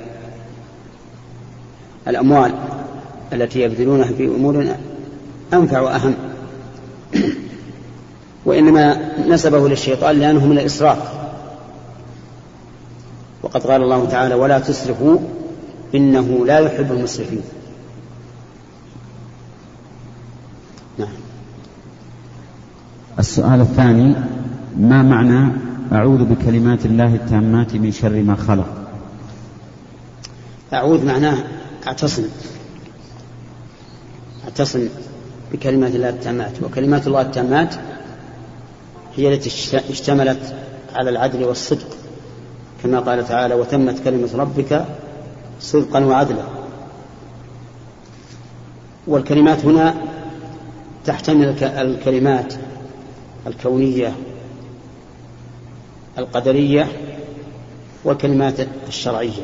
[2.08, 2.54] الأموال
[3.32, 4.66] التي يبذلونها في أمور
[5.54, 6.14] أنفع وأهم.
[8.44, 10.98] وإنما نسبه للشيطان لأنه من الإسراف.
[13.42, 15.18] وقد قال الله تعالى ولا تسرفوا
[15.94, 17.42] إنه لا يحب المسرفين.
[20.98, 21.08] نعم.
[23.18, 24.14] السؤال الثاني
[24.76, 25.52] ما معنى
[25.92, 28.66] أعوذ بكلمات الله التامات من شر ما خلق؟
[30.72, 31.38] أعوذ معناه
[31.86, 32.24] أعتصم.
[34.44, 34.88] أعتصم
[35.52, 36.62] بكلمات الله التامات.
[36.62, 37.74] وكلمات الله التامات
[39.16, 39.50] هي التي
[39.90, 40.54] اشتملت
[40.94, 41.96] على العدل والصدق.
[42.82, 44.84] كما قال تعالى وتمت كلمة ربك
[45.60, 46.42] صدقا وعدلا.
[49.06, 49.94] والكلمات هنا
[51.04, 52.54] تحتمل الكلمات
[53.46, 54.12] الكونية
[56.18, 56.86] القدرية
[58.04, 58.54] والكلمات
[58.88, 59.42] الشرعية.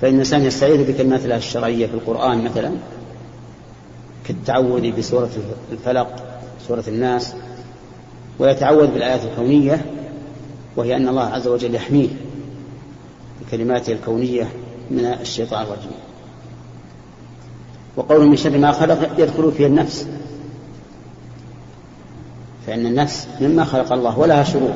[0.00, 2.72] فإن الإنسان يستعيذ بكلمات الله الشرعية في القرآن مثلا
[4.26, 5.30] كالتعوذ بسورة
[5.72, 6.24] الفلق
[6.68, 7.34] سورة الناس
[8.38, 9.84] ويتعوذ بالآيات الكونية
[10.76, 12.08] وهي أن الله عز وجل يحميه
[13.40, 14.48] بكلماته الكونية
[14.90, 15.90] من الشيطان الرجيم.
[17.96, 20.06] وقول من شر ما خلق يدخل فيه النفس.
[22.66, 24.74] فإن النفس مما خلق الله ولها شرور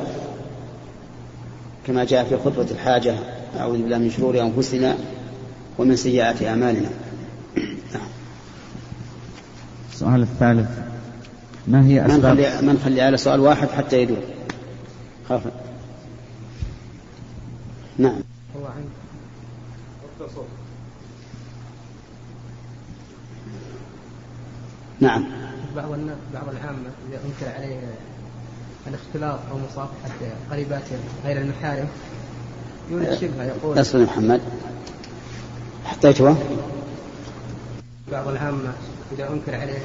[1.87, 3.15] كما جاء في خطبة الحاجة
[3.59, 4.95] أعوذ بالله من شرور أنفسنا
[5.77, 6.89] ومن سيئات أعمالنا.
[9.93, 10.69] السؤال الثالث
[11.67, 14.17] ما هي من أسباب خلي, من خلي على سؤال واحد حتى يدور.
[15.29, 15.41] خاف
[17.97, 18.19] نعم.
[18.57, 18.85] هو عن
[24.99, 25.44] نعم.
[25.75, 27.79] بعض الناس بعض العامة إذا أنكر عليه
[28.87, 30.09] الاختلاط أو مصافحة
[30.51, 31.87] قريباته غير المحارم
[32.91, 34.41] يولد شبهة يقول يا محمد
[35.85, 36.35] حطيته
[38.11, 38.73] بعض العامة
[39.11, 39.79] إذا أنكر عليه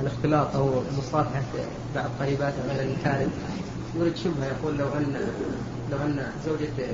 [0.00, 1.42] الاختلاط أو مصافحة
[1.94, 3.30] بعض قريباته غير المحارم
[3.96, 5.16] يولد شبهة يقول لو أن
[5.90, 6.88] لو أن زوجة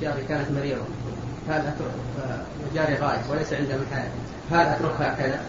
[0.00, 0.82] جاري كانت مريضة
[1.48, 1.90] هل أترك
[2.74, 4.10] جاري غايب وليس عنده محارم
[4.50, 5.40] هل أتركها كذا؟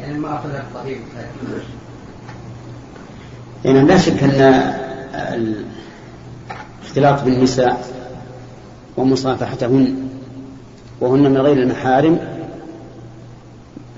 [0.00, 0.98] يعني ما أخذها الطبيب
[3.64, 4.30] يعني لا شك أن
[5.14, 5.64] ال-
[6.82, 7.88] الاختلاط بالنساء
[8.96, 10.08] ومصافحتهن
[11.00, 12.18] وهن من غير المحارم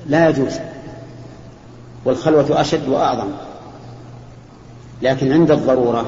[0.07, 0.53] لا يجوز
[2.05, 3.29] والخلوة أشد وأعظم.
[5.03, 6.07] لكن عند الضرورة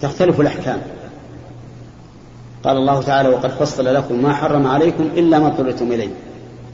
[0.00, 0.78] تختلف الأحكام.
[2.64, 6.08] قال الله تعالى وقد فصل لكم ما حرم عليكم إلا ما اضطررتم إليه.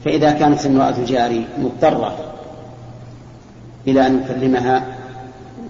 [0.05, 2.33] فإذا كانت امرأة جاري مضطرة
[3.87, 4.97] إلى أن أكلمها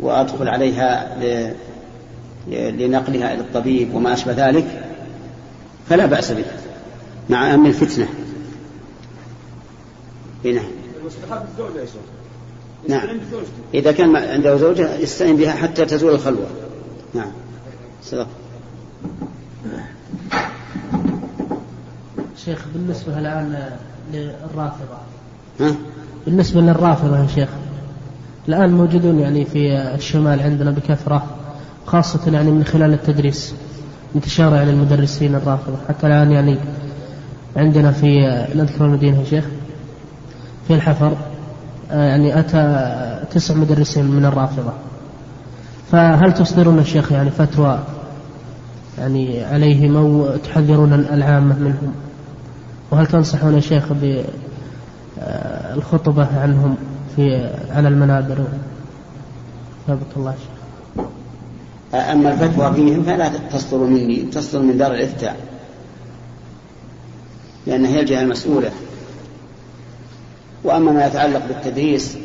[0.01, 1.17] وأدخل عليها
[2.47, 4.83] لنقلها إلى الطبيب وما أشبه ذلك
[5.89, 6.45] فلا بأس به
[7.29, 8.07] مع أمن الفتنة
[10.45, 10.61] هنا
[11.75, 11.95] يا شيخ.
[12.87, 13.19] نعم.
[13.73, 16.47] إذا كان عنده زوجة يستعين بها حتى تزول الخلوة.
[17.13, 17.31] نعم.
[18.03, 18.27] صدق.
[22.45, 23.69] شيخ بالنسبة الآن
[24.13, 24.97] للرافضة.
[25.59, 25.75] ها؟
[26.25, 27.49] بالنسبة للرافضة يا شيخ
[28.47, 31.25] الآن موجودون يعني في الشمال عندنا بكثرة
[31.85, 33.53] خاصة يعني من خلال التدريس
[34.15, 35.77] انتشار يعني المدرسين الرافضة.
[35.89, 36.57] حتى الآن يعني
[37.55, 38.19] عندنا في
[38.55, 39.45] نذكر المدينة يا شيخ
[40.67, 41.17] في الحفر
[41.91, 44.73] آه، يعني أتى تسع مدرسين من الرافضة.
[45.91, 47.79] فهل تصدرون الشيخ يعني فتوى
[48.97, 52.04] يعني عليهم أو تحذرون العامة منهم؟
[52.91, 53.83] وهل تنصحون الشيخ
[55.17, 56.77] بالخطبة عنهم
[57.15, 58.47] في على المنابر؟
[59.87, 60.55] ثابت الله شيخ.
[61.93, 65.37] أما الفتوى فيهم فلا تصدر مني تصدر من دار الإفتاء
[67.67, 68.71] لأنها هي الجهة المسؤولة.
[70.63, 72.17] وأما ما يتعلق بالتدريس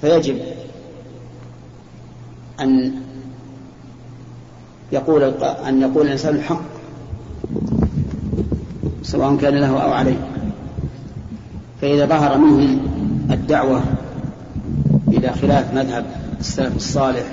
[0.00, 0.38] فيجب
[2.60, 2.92] أن
[4.92, 6.62] يقول أن يقول الإنسان الحق.
[9.02, 10.28] سواء كان له أو عليه.
[11.80, 12.80] فإذا ظهر منهم
[13.30, 13.82] الدعوة
[15.08, 16.04] إلى خلاف مذهب
[16.40, 17.24] السلف الصالح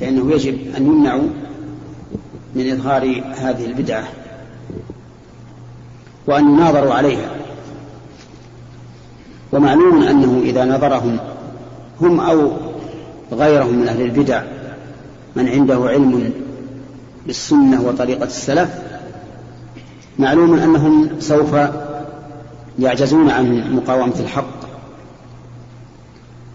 [0.00, 1.28] فإنه يجب أن يمنعوا
[2.54, 4.04] من إظهار هذه البدعة
[6.26, 7.30] وأن يناظروا عليها.
[9.52, 11.18] ومعلوم أنه إذا نظرهم
[12.00, 12.50] هم أو
[13.32, 14.42] غيرهم من أهل البدع
[15.36, 16.32] من عنده علم
[17.26, 18.68] بالسنة وطريقة السلف
[20.18, 21.56] معلوم أنهم سوف
[22.78, 24.66] يعجزون عن مقاومة الحق.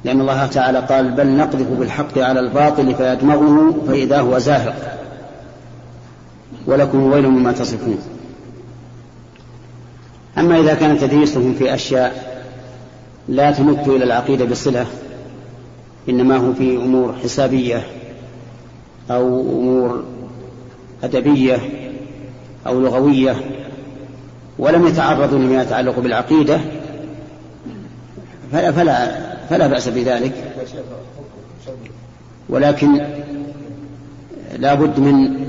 [0.03, 4.97] لأن الله تعالى قال بل نقذف بالحق على الباطل فيدمغه فإذا هو زاهق
[6.65, 7.97] ولكم ويل مما تصفون.
[10.37, 12.31] أما إذا كان تدريسهم في أشياء
[13.27, 14.85] لا تمت إلى العقيدة بصلة
[16.09, 17.83] إنما هو في أمور حسابية
[19.11, 20.03] أو أمور
[21.03, 21.80] أدبية
[22.67, 23.35] أو لغوية
[24.59, 26.59] ولم يتعرضوا لما يتعلق بالعقيدة
[28.51, 30.53] فلا, فلا, فلا بأس بذلك.
[32.49, 33.05] ولكن
[34.57, 35.41] لا بد من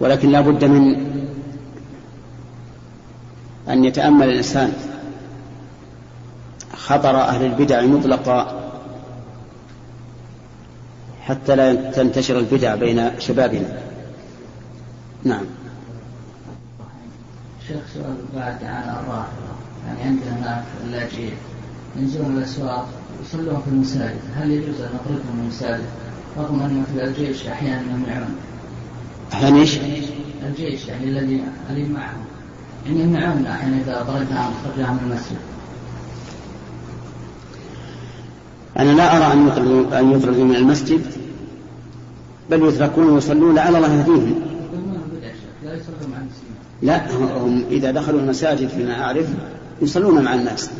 [0.00, 1.10] ولكن لا بد من
[3.68, 4.72] أن يتأمل الإنسان
[6.76, 8.60] خطر أهل البدع مطلقا
[11.22, 13.89] حتى لا تنتشر البدع بين شبابنا.
[15.24, 15.44] نعم.
[17.68, 19.50] شيخ سؤال بعد عن الرافضة.
[19.86, 21.34] يعني عندنا هناك اللاجئين
[21.96, 22.88] ينزلون الأسواق
[23.22, 24.20] يصلون في المساجد.
[24.36, 25.84] هل يجوز أن نطردهم من المساجد؟
[26.38, 28.36] رغم أن في الجيش أحيانا يمنعون.
[29.32, 29.78] أحيانا إيش؟
[30.48, 32.24] الجيش يعني الذي الذي معهم.
[32.86, 35.38] يعني يمنعون أحيانا إذا طردناهم خرجناهم من المسجد.
[38.78, 41.06] أنا لا أرى أن يطردوا أن يطردوا من المسجد
[42.50, 44.49] بل يتركون ويصلون لعل الله يهديهم.
[46.82, 49.26] لا هم إذا دخلوا المساجد فيما أعرف
[49.82, 50.70] يصلون مع الناس.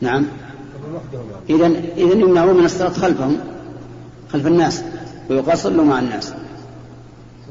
[0.00, 0.26] نعم.
[1.50, 1.66] إذا
[1.96, 3.36] إذا يمنعون من الصلاة خلفهم
[4.32, 4.82] خلف الناس
[5.30, 6.32] ويقال صلوا مع الناس.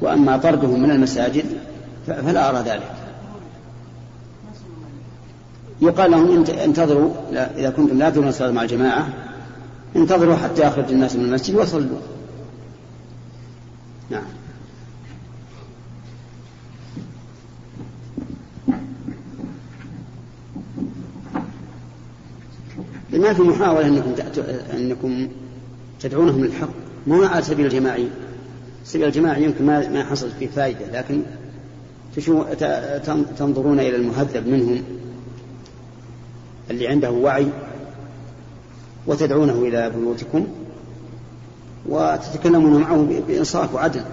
[0.02, 1.46] وأما طردهم من المساجد
[2.08, 2.92] فلا أرى ذلك.
[5.82, 9.08] يقال لهم انتظروا إذا كنتم لا ترون الصلاة مع الجماعة
[9.96, 12.00] انتظروا حتى يخرج الناس من المسجد وصلوا
[14.10, 14.24] نعم
[23.28, 24.14] ما في محاولة أنكم
[24.74, 25.28] أنكم
[26.00, 26.70] تدعونهم للحق.
[27.08, 28.08] مو على سبيل الجماعي.
[28.86, 31.22] سبيل الجماعي يمكن ما ما حصل فيه فائدة لكن
[33.38, 34.84] تنظرون إلى المهذب منهم
[36.72, 37.48] اللي عنده وعي
[39.08, 40.48] وتدعونه إلى بيوتكم
[41.86, 44.04] وتتكلمون معه بإنصاف وعدل.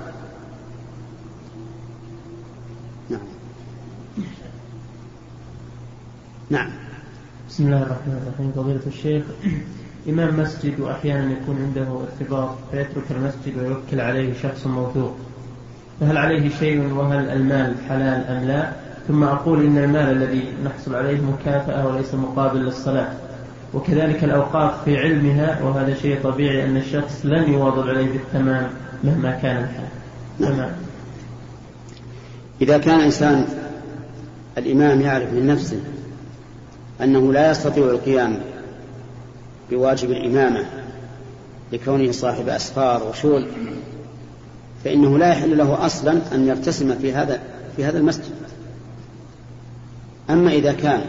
[3.10, 3.20] نعم.
[6.50, 6.83] نعم.
[7.48, 8.52] بسم الله الرحمن الرحيم.
[8.56, 9.24] فضيلة الشيخ
[10.08, 15.14] إمام مسجد وأحيانا يكون عنده ارتباط فيترك المسجد ويوكل عليه شخص موثوق.
[16.00, 18.72] فهل عليه شيء وهل المال حلال أم لا؟
[19.08, 23.12] ثم أقول إن المال الذي نحصل عليه مكافأة وليس مقابل للصلاة.
[23.74, 28.70] وكذلك الأوقاف في علمها وهذا شيء طبيعي أن الشخص لن يواظب عليه بالتمام
[29.04, 29.88] مهما كان الحال.
[30.38, 30.72] تمام.
[32.60, 33.44] إذا كان إنسان
[34.58, 35.80] الإمام يعرف من نفسه
[37.02, 38.40] أنه لا يستطيع القيام
[39.70, 40.64] بواجب الإمامة
[41.72, 43.46] لكونه صاحب أسفار وشغل
[44.84, 47.40] فإنه لا يحل له أصلا أن يرتسم في هذا
[47.76, 48.32] في هذا المسجد.
[50.30, 51.00] أما إذا كان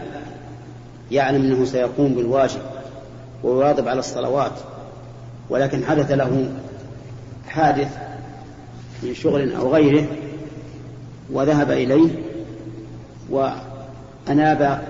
[1.10, 2.60] يعلم أنه سيقوم بالواجب
[3.44, 4.52] ويواظب على الصلوات
[5.50, 6.48] ولكن حدث له
[7.48, 7.88] حادث
[9.02, 10.06] من شغل أو غيره
[11.32, 12.08] وذهب إليه
[13.30, 14.82] وأناب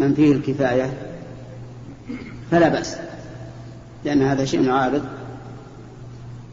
[0.00, 0.92] من فيه الكفاية
[2.50, 2.96] فلا بأس
[4.04, 5.02] لأن هذا شيء عارض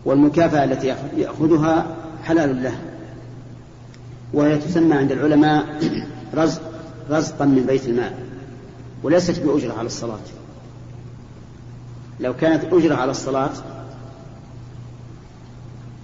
[0.06, 2.78] والمكافأة التي يأخذها حلال له
[4.34, 5.66] وهي تسمى عند العلماء
[6.34, 6.62] رزق
[7.10, 8.14] رزقا من بيت المال
[9.04, 10.20] وليست بأجرة على الصلاة.
[12.20, 13.52] لو كانت أجرة على الصلاة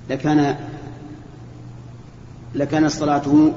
[0.10, 0.56] لكان
[2.56, 3.54] لكان صلاته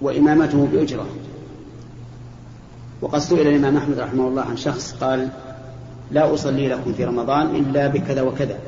[0.00, 1.06] وإمامته بأجرة.
[3.04, 5.28] وقد سئل الإمام أحمد رحمه الله عن شخص قال
[6.10, 8.58] لا أصلي لكم في رمضان إلا بكذا وكذا.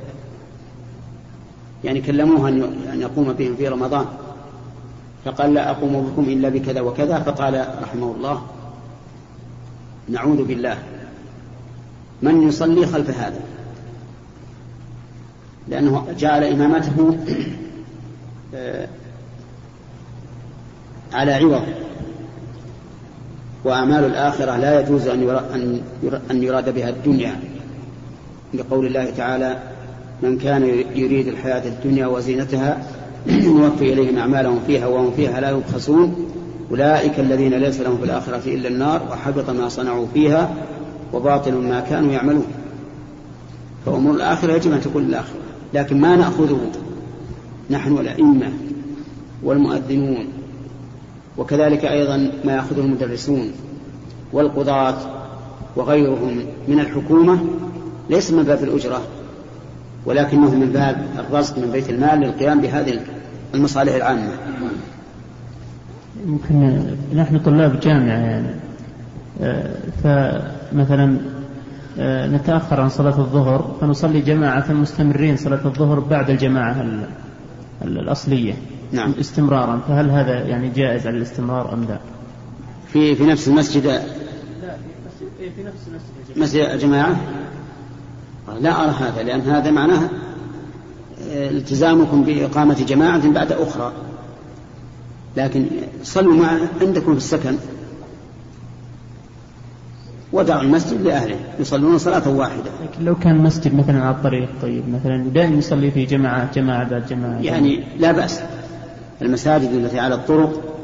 [1.85, 4.07] يعني كلموه أن يقوم بهم في رمضان.
[5.25, 8.43] فقال لا أقوم بكم إلا بكذا وكذا فقال رحمه الله
[10.09, 10.79] نعوذ بالله.
[12.23, 13.41] من يصلي خلف هذا؟
[15.69, 17.19] لأنه جعل إمامته
[18.55, 18.89] آه،
[21.13, 21.86] على عوض.
[23.65, 25.09] وأعمال الآخرة لا يجوز
[26.31, 27.41] أن يراد بها الدنيا.
[28.55, 29.59] لقول الله تعالى
[30.23, 30.63] من كان
[30.95, 32.83] يريد الحياة الدنيا وزينتها
[33.29, 36.27] نوفي إليهم أعمالهم فيها وهم فيها لا يبخسون.
[36.71, 40.55] أولئك الذين ليس لهم في الآخرة إلا النار وحبط ما صنعوا فيها
[41.13, 42.47] وباطل ما كانوا يعملون.
[43.87, 45.39] فأمور الآخرة يجب أن تكون الآخرة
[45.75, 46.61] لكن ما نأخذه؟
[47.71, 48.53] نحن الأئمة
[49.43, 50.27] والمؤذنون.
[51.39, 53.53] وكذلك أيضا ما يأخذه المدرسون
[54.33, 54.97] والقضاة
[55.77, 57.39] وغيرهم من الحكومة
[58.11, 59.03] ليس من باب الأجرة
[60.07, 63.01] ولكنه من باب الرزق من بيت المال للقيام بهذه
[63.55, 64.31] المصالح العامة.
[66.27, 68.49] يمكن نحن طلاب جامعة يعني.
[69.43, 71.17] آه، فمثلا
[71.99, 76.87] آه، نتأخر عن صلاة الظهر فنصلي جماعة مستمرين صلاة الظهر بعد الجماعة
[77.83, 78.55] الأصلية.
[78.93, 79.15] نعم.
[79.21, 81.99] استمرارا فهل هذا يعني جائز على الاستمرار أم لا؟
[82.93, 84.03] في في نفس المسجد؟ لا
[85.39, 86.43] في نفس المسجد.
[86.43, 87.17] مسجد الجماعة
[88.61, 90.11] لا أرى هذا لأن هذا معناه
[91.31, 93.93] آه، التزامكم بإقامة جماعة بعد أخرى.
[95.37, 95.67] لكن
[96.03, 97.57] صلوا مع عندكم في السكن.
[100.33, 102.71] ودعوا المسجد لأهله يصلون صلاة واحدة.
[102.83, 107.07] لكن لو كان مسجد مثلا على الطريق طيب مثلا دائما يصلي في جماعة جماعة بعد
[107.07, 107.41] جماعة.
[107.41, 108.41] يعني لا بأس.
[109.23, 110.77] المساجد التي على الطرق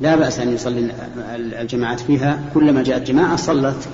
[0.00, 0.92] لا بأس أن يصلي
[1.36, 3.88] الجماعات فيها كلما جاءت جماعة صلت.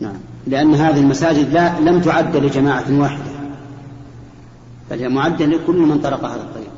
[0.00, 0.16] نعم.
[0.46, 3.30] لأن هذه المساجد لا لم تعد لجماعة واحدة
[4.90, 6.70] بل معدة لكل من طرق هذا الطريق.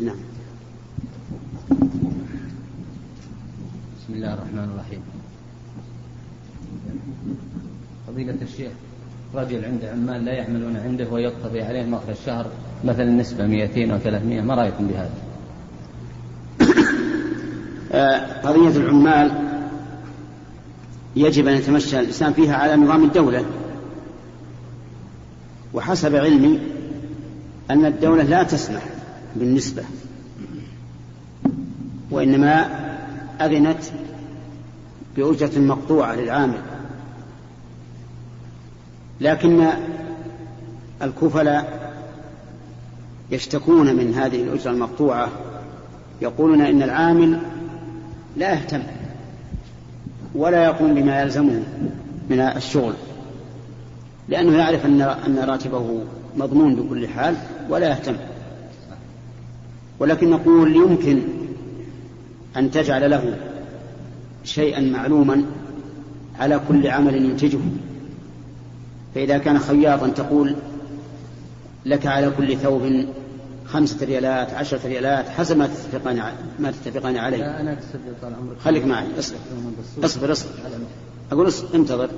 [0.00, 0.16] نعم.
[3.98, 5.00] بسم الله الرحمن الرحيم.
[8.06, 8.72] فضيلة الشيخ
[9.34, 12.46] رجل عنده عمال لا يعملون عنده ويقتضي عليهم آخر الشهر
[12.84, 15.10] مثلا نسبة 200 أو 300 ما رأيكم بهذا؟
[17.92, 19.30] آه، قضية العمال
[21.16, 23.44] يجب أن يتمشى الإنسان فيها على نظام الدولة
[25.74, 26.60] وحسب علمي
[27.70, 28.82] أن الدولة لا تسمح
[29.36, 29.82] بالنسبة
[32.10, 32.66] وإنما
[33.40, 33.82] أذنت
[35.16, 36.58] بأجرة مقطوعة للعامل
[39.20, 39.66] لكن
[41.02, 41.92] الكفلاء
[43.30, 45.28] يشتكون من هذه الأجرة المقطوعة.
[46.22, 47.38] يقولون إن العامل
[48.36, 48.82] لا يهتم
[50.34, 51.62] ولا يقوم بما يلزمه
[52.30, 52.94] من الشغل
[54.28, 56.00] لأنه يعرف أن أن راتبه
[56.36, 57.34] مضمون بكل حال
[57.70, 58.16] ولا يهتم.
[59.98, 61.22] ولكن نقول يمكن
[62.56, 63.36] أن تجعل له
[64.44, 65.44] شيئا معلوما
[66.38, 67.58] على كل عمل ينتجه.
[69.18, 70.56] فإذا كان خياطا تقول
[71.86, 73.04] لك على كل ثوب
[73.66, 76.22] خمسة ريالات عشرة ريالات حسب ما تتفقان
[76.58, 77.36] ما تتفقان عليه.
[77.36, 77.78] لا أنا
[78.22, 78.58] طال عمرك.
[78.64, 79.38] خليك معي اصبر.
[80.04, 80.50] اصبر اصبر.
[81.32, 82.10] أقول اصبر انتظر.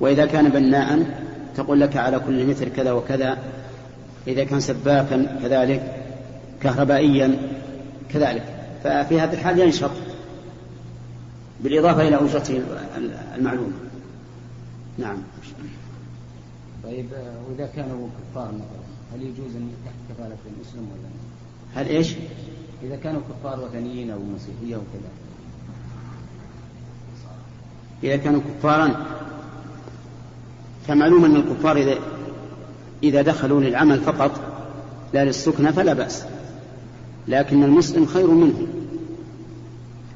[0.00, 1.20] وإذا كان بناء
[1.56, 3.38] تقول لك على كل متر كذا وكذا.
[4.26, 6.04] إذا كان سباكا كذلك
[6.62, 7.36] كهربائيا
[8.10, 8.44] كذلك.
[8.84, 9.90] ففي هذه الحال ينشط.
[11.60, 12.62] بالإضافة إلى أجرته
[13.36, 13.72] المعلومة.
[14.98, 15.18] نعم.
[16.84, 21.88] طيب آه، وإذا كانوا كفار مثلا هل يجوز أن تحت كفالة المسلم ولا لا؟ هل
[21.88, 22.14] إيش؟
[22.82, 25.10] إذا كانوا كفار وثنيين أو مسيحية وكذا
[28.02, 29.06] إذا كانوا كفارا
[30.86, 31.98] فمعلوم أن الكفار إذا
[33.02, 34.40] إذا دخلوا للعمل فقط
[35.14, 36.24] لا للسكنى فلا بأس
[37.28, 38.66] لكن المسلم خير منهم.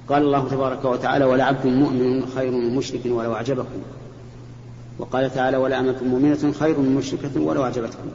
[0.09, 3.83] قال الله تبارك وتعالى ولعبد مؤمن خير من مشرك ولو أعجبكم.
[4.99, 8.11] وقال تعالى ولا أمة مؤمنة خير من مشركة ولو أعجبتكم.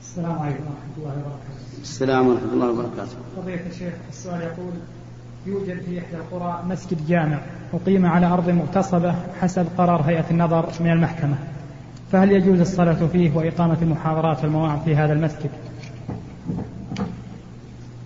[0.00, 1.82] السلام عليكم ورحمة الله وبركاته.
[1.82, 3.16] السلام ورحمة الله وبركاته.
[3.36, 4.72] فضيلة الشيخ السؤال يقول
[5.46, 7.38] يوجد في إحدى القرى مسجد جامع
[7.74, 11.36] أقيم على أرض مغتصبة حسب قرار هيئة النظر من المحكمة.
[12.12, 15.50] فهل يجوز الصلاة فيه وإقامة المحاضرات والمواعظ في هذا المسجد؟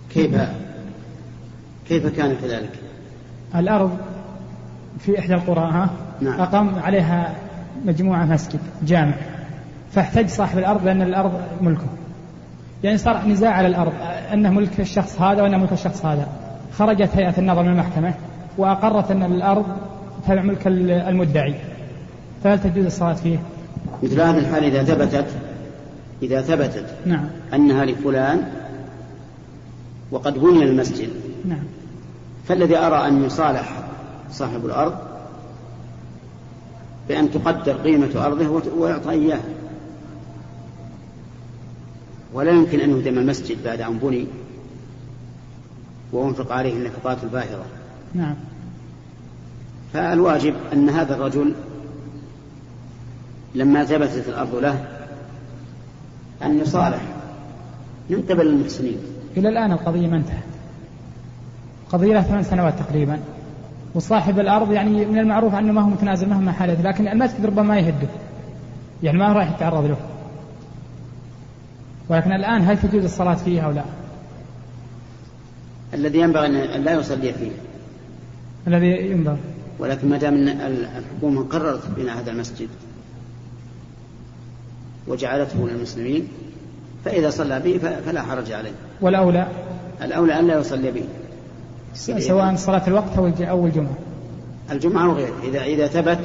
[0.09, 0.41] كيف
[1.87, 2.71] كيف كان كذلك؟
[3.55, 3.97] الأرض
[4.99, 5.89] في إحدى القرى ها
[6.21, 6.41] نعم.
[6.41, 7.35] أقام عليها
[7.85, 9.13] مجموعة مسجد جامع
[9.91, 11.87] فاحتج صاحب الأرض لأن الأرض ملكه
[12.83, 13.93] يعني صار نزاع على الأرض
[14.33, 16.27] أنه ملك الشخص هذا وأنه ملك الشخص هذا
[16.73, 18.13] خرجت هيئة النظر من المحكمة
[18.57, 19.65] وأقرت أن الأرض
[20.27, 21.55] تبع ملك المدعي
[22.43, 23.37] فهل تجوز الصلاة فيه؟
[24.03, 25.27] مثل هذه الحال إذا ثبتت
[26.21, 27.25] إذا ثبتت نعم.
[27.53, 28.51] أنها لفلان
[30.11, 31.09] وقد بني المسجد.
[31.45, 31.63] نعم.
[32.47, 33.83] فالذي أرى أن يصالح
[34.31, 34.95] صاحب الأرض
[37.09, 39.39] بأن تقدر قيمة أرضه ويعطى إياه.
[42.33, 44.27] ولا يمكن أن يهدم المسجد بعد أن بني
[46.11, 47.65] وأنفق عليه النفقات الباهرة.
[48.13, 48.35] نعم.
[49.93, 51.53] فالواجب أن هذا الرجل
[53.55, 54.85] لما ثبتت الأرض له
[56.43, 57.01] أن يصالح
[58.09, 58.97] من قبل المحسنين
[59.37, 60.43] إلى الآن القضية ما انتهت.
[61.89, 63.19] قضية لها ثمان سنوات تقريبا.
[63.95, 67.79] وصاحب الأرض يعني من المعروف أنه ما هو متنازل مهما حدث لكن المسجد ربما ما
[67.79, 68.07] يهده.
[69.03, 69.97] يعني ما راح يتعرض له.
[72.09, 73.83] ولكن الآن هل تجوز الصلاة فيه أو لا؟
[75.93, 77.51] الذي ينبغي أن لا يصلي فيه.
[78.67, 79.37] الذي ينظر
[79.79, 82.67] ولكن ما دام الحكومة قررت بناء هذا المسجد
[85.11, 86.27] وجعلته للمسلمين
[87.05, 88.71] فإذا صلى به فلا حرج عليه.
[89.01, 89.47] والأولى؟
[90.03, 91.03] الأولى أن لا يصلي به.
[92.19, 93.95] سواء صلاة الوقت أو الج- أو الجمعة.
[94.71, 96.19] الجمعة وغيره إذا إذا ثبت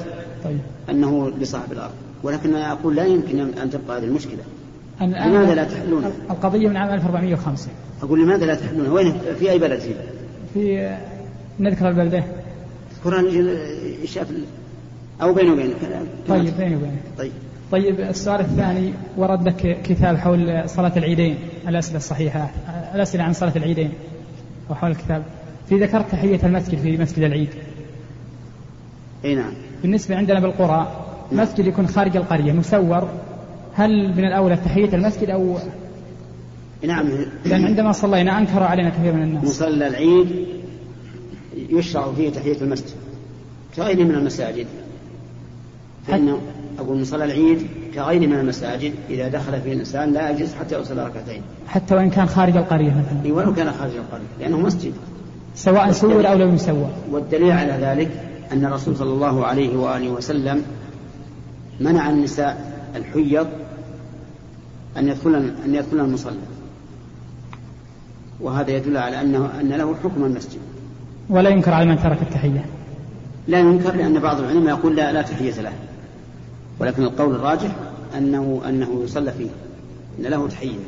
[0.44, 0.58] طيب.
[0.90, 1.92] أنه لصاحب الأرض.
[2.22, 4.38] ولكن أنا أقول لا يمكن أن تبقى هذه المشكلة.
[5.02, 7.68] الآن لماذا لا تحلونها؟ القضية من عام 1405
[8.02, 9.94] أقول لماذا لا تحلونها؟ وين في أي بلد هي؟
[10.54, 10.96] في
[11.60, 12.24] نذكر البلدة.
[12.98, 13.26] القرآن
[14.02, 14.26] يشاف
[15.22, 15.74] أو بينه وبينك
[16.28, 17.32] طيب بيني وبينك طيب.
[17.72, 21.36] طيب السؤال الثاني ورد لك كتاب حول صلاة العيدين
[21.68, 22.50] الأسئلة الصحيحة
[22.94, 23.90] الأسئلة عن صلاة العيدين
[24.70, 25.22] وحول الكتاب.
[25.68, 27.48] في ذكرت تحية المسجد في مسجد العيد.
[29.24, 29.52] أي نعم.
[29.82, 33.08] بالنسبة عندنا بالقرى مسجد يكون خارج القرية مسور
[33.74, 35.58] هل من الأولى تحية المسجد أو؟
[36.86, 37.08] نعم.
[37.44, 39.44] لأن عندما صلينا أنكر علينا كثير من الناس.
[39.44, 40.46] مصلى العيد
[41.70, 42.94] يشرع فيه تحية المسجد.
[43.76, 44.66] كغيره من المساجد.
[46.06, 46.40] فإنه
[46.78, 51.42] أقول مصلى العيد كغيره من المساجد إذا دخل فيه الإنسان لا يجوز حتى يصلي ركعتين.
[51.68, 53.24] حتى وإن كان خارج القرية مثلا.
[53.24, 54.92] إي ولو كان خارج القرية لأنه مسجد.
[55.54, 58.10] سواء سور أو لم يسور والدليل على ذلك
[58.52, 60.62] أن الرسول صلى الله عليه وآله وسلم
[61.80, 63.46] منع النساء الحيض
[64.96, 66.36] أن يدخلن أن يدخلن المصلى.
[68.40, 70.58] وهذا يدل على أنه أن له حكم المسجد.
[71.28, 72.64] ولا ينكر على من ترك التحية.
[73.48, 75.72] لا ينكر لأن بعض العلماء يقول لا لا تحية له.
[76.80, 77.70] ولكن القول الراجح
[78.18, 79.48] أنه أنه يصلى فيه
[80.18, 80.78] أن له تحية.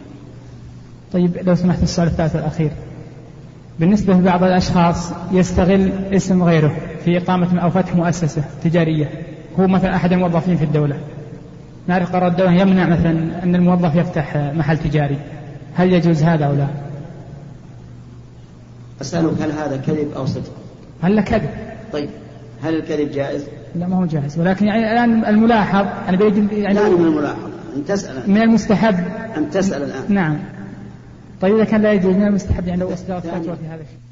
[1.12, 2.70] طيب لو سمحت السؤال الثالث الأخير
[3.80, 9.10] بالنسبة لبعض الأشخاص يستغل اسم غيره في إقامة أو فتح مؤسسة تجارية.
[9.60, 11.00] هو مثلا أحد الموظفين في الدولة.
[11.86, 15.18] نعرف قرار الدولة يمنع مثلا أن الموظف يفتح محل تجاري.
[15.74, 16.66] هل يجوز هذا أو لا؟
[19.00, 20.52] أسألك هل هذا كذب أو صدق؟
[21.02, 21.50] هل كذب؟
[21.92, 22.08] طيب.
[22.62, 23.44] هل الكذب جائز؟
[23.74, 27.84] لا ما هو جاهز ولكن يعني الآن الملاحظ أنا بيجي يعني لا من الملاحظة أن
[27.84, 28.94] تسأل من المستحب.
[29.36, 30.02] أن تسأل الآن.
[30.08, 30.38] نعم.
[31.40, 34.07] طيب إذا كان لا يجوز من المستحب يعني لو أصدر فتوى في هذا الشيء؟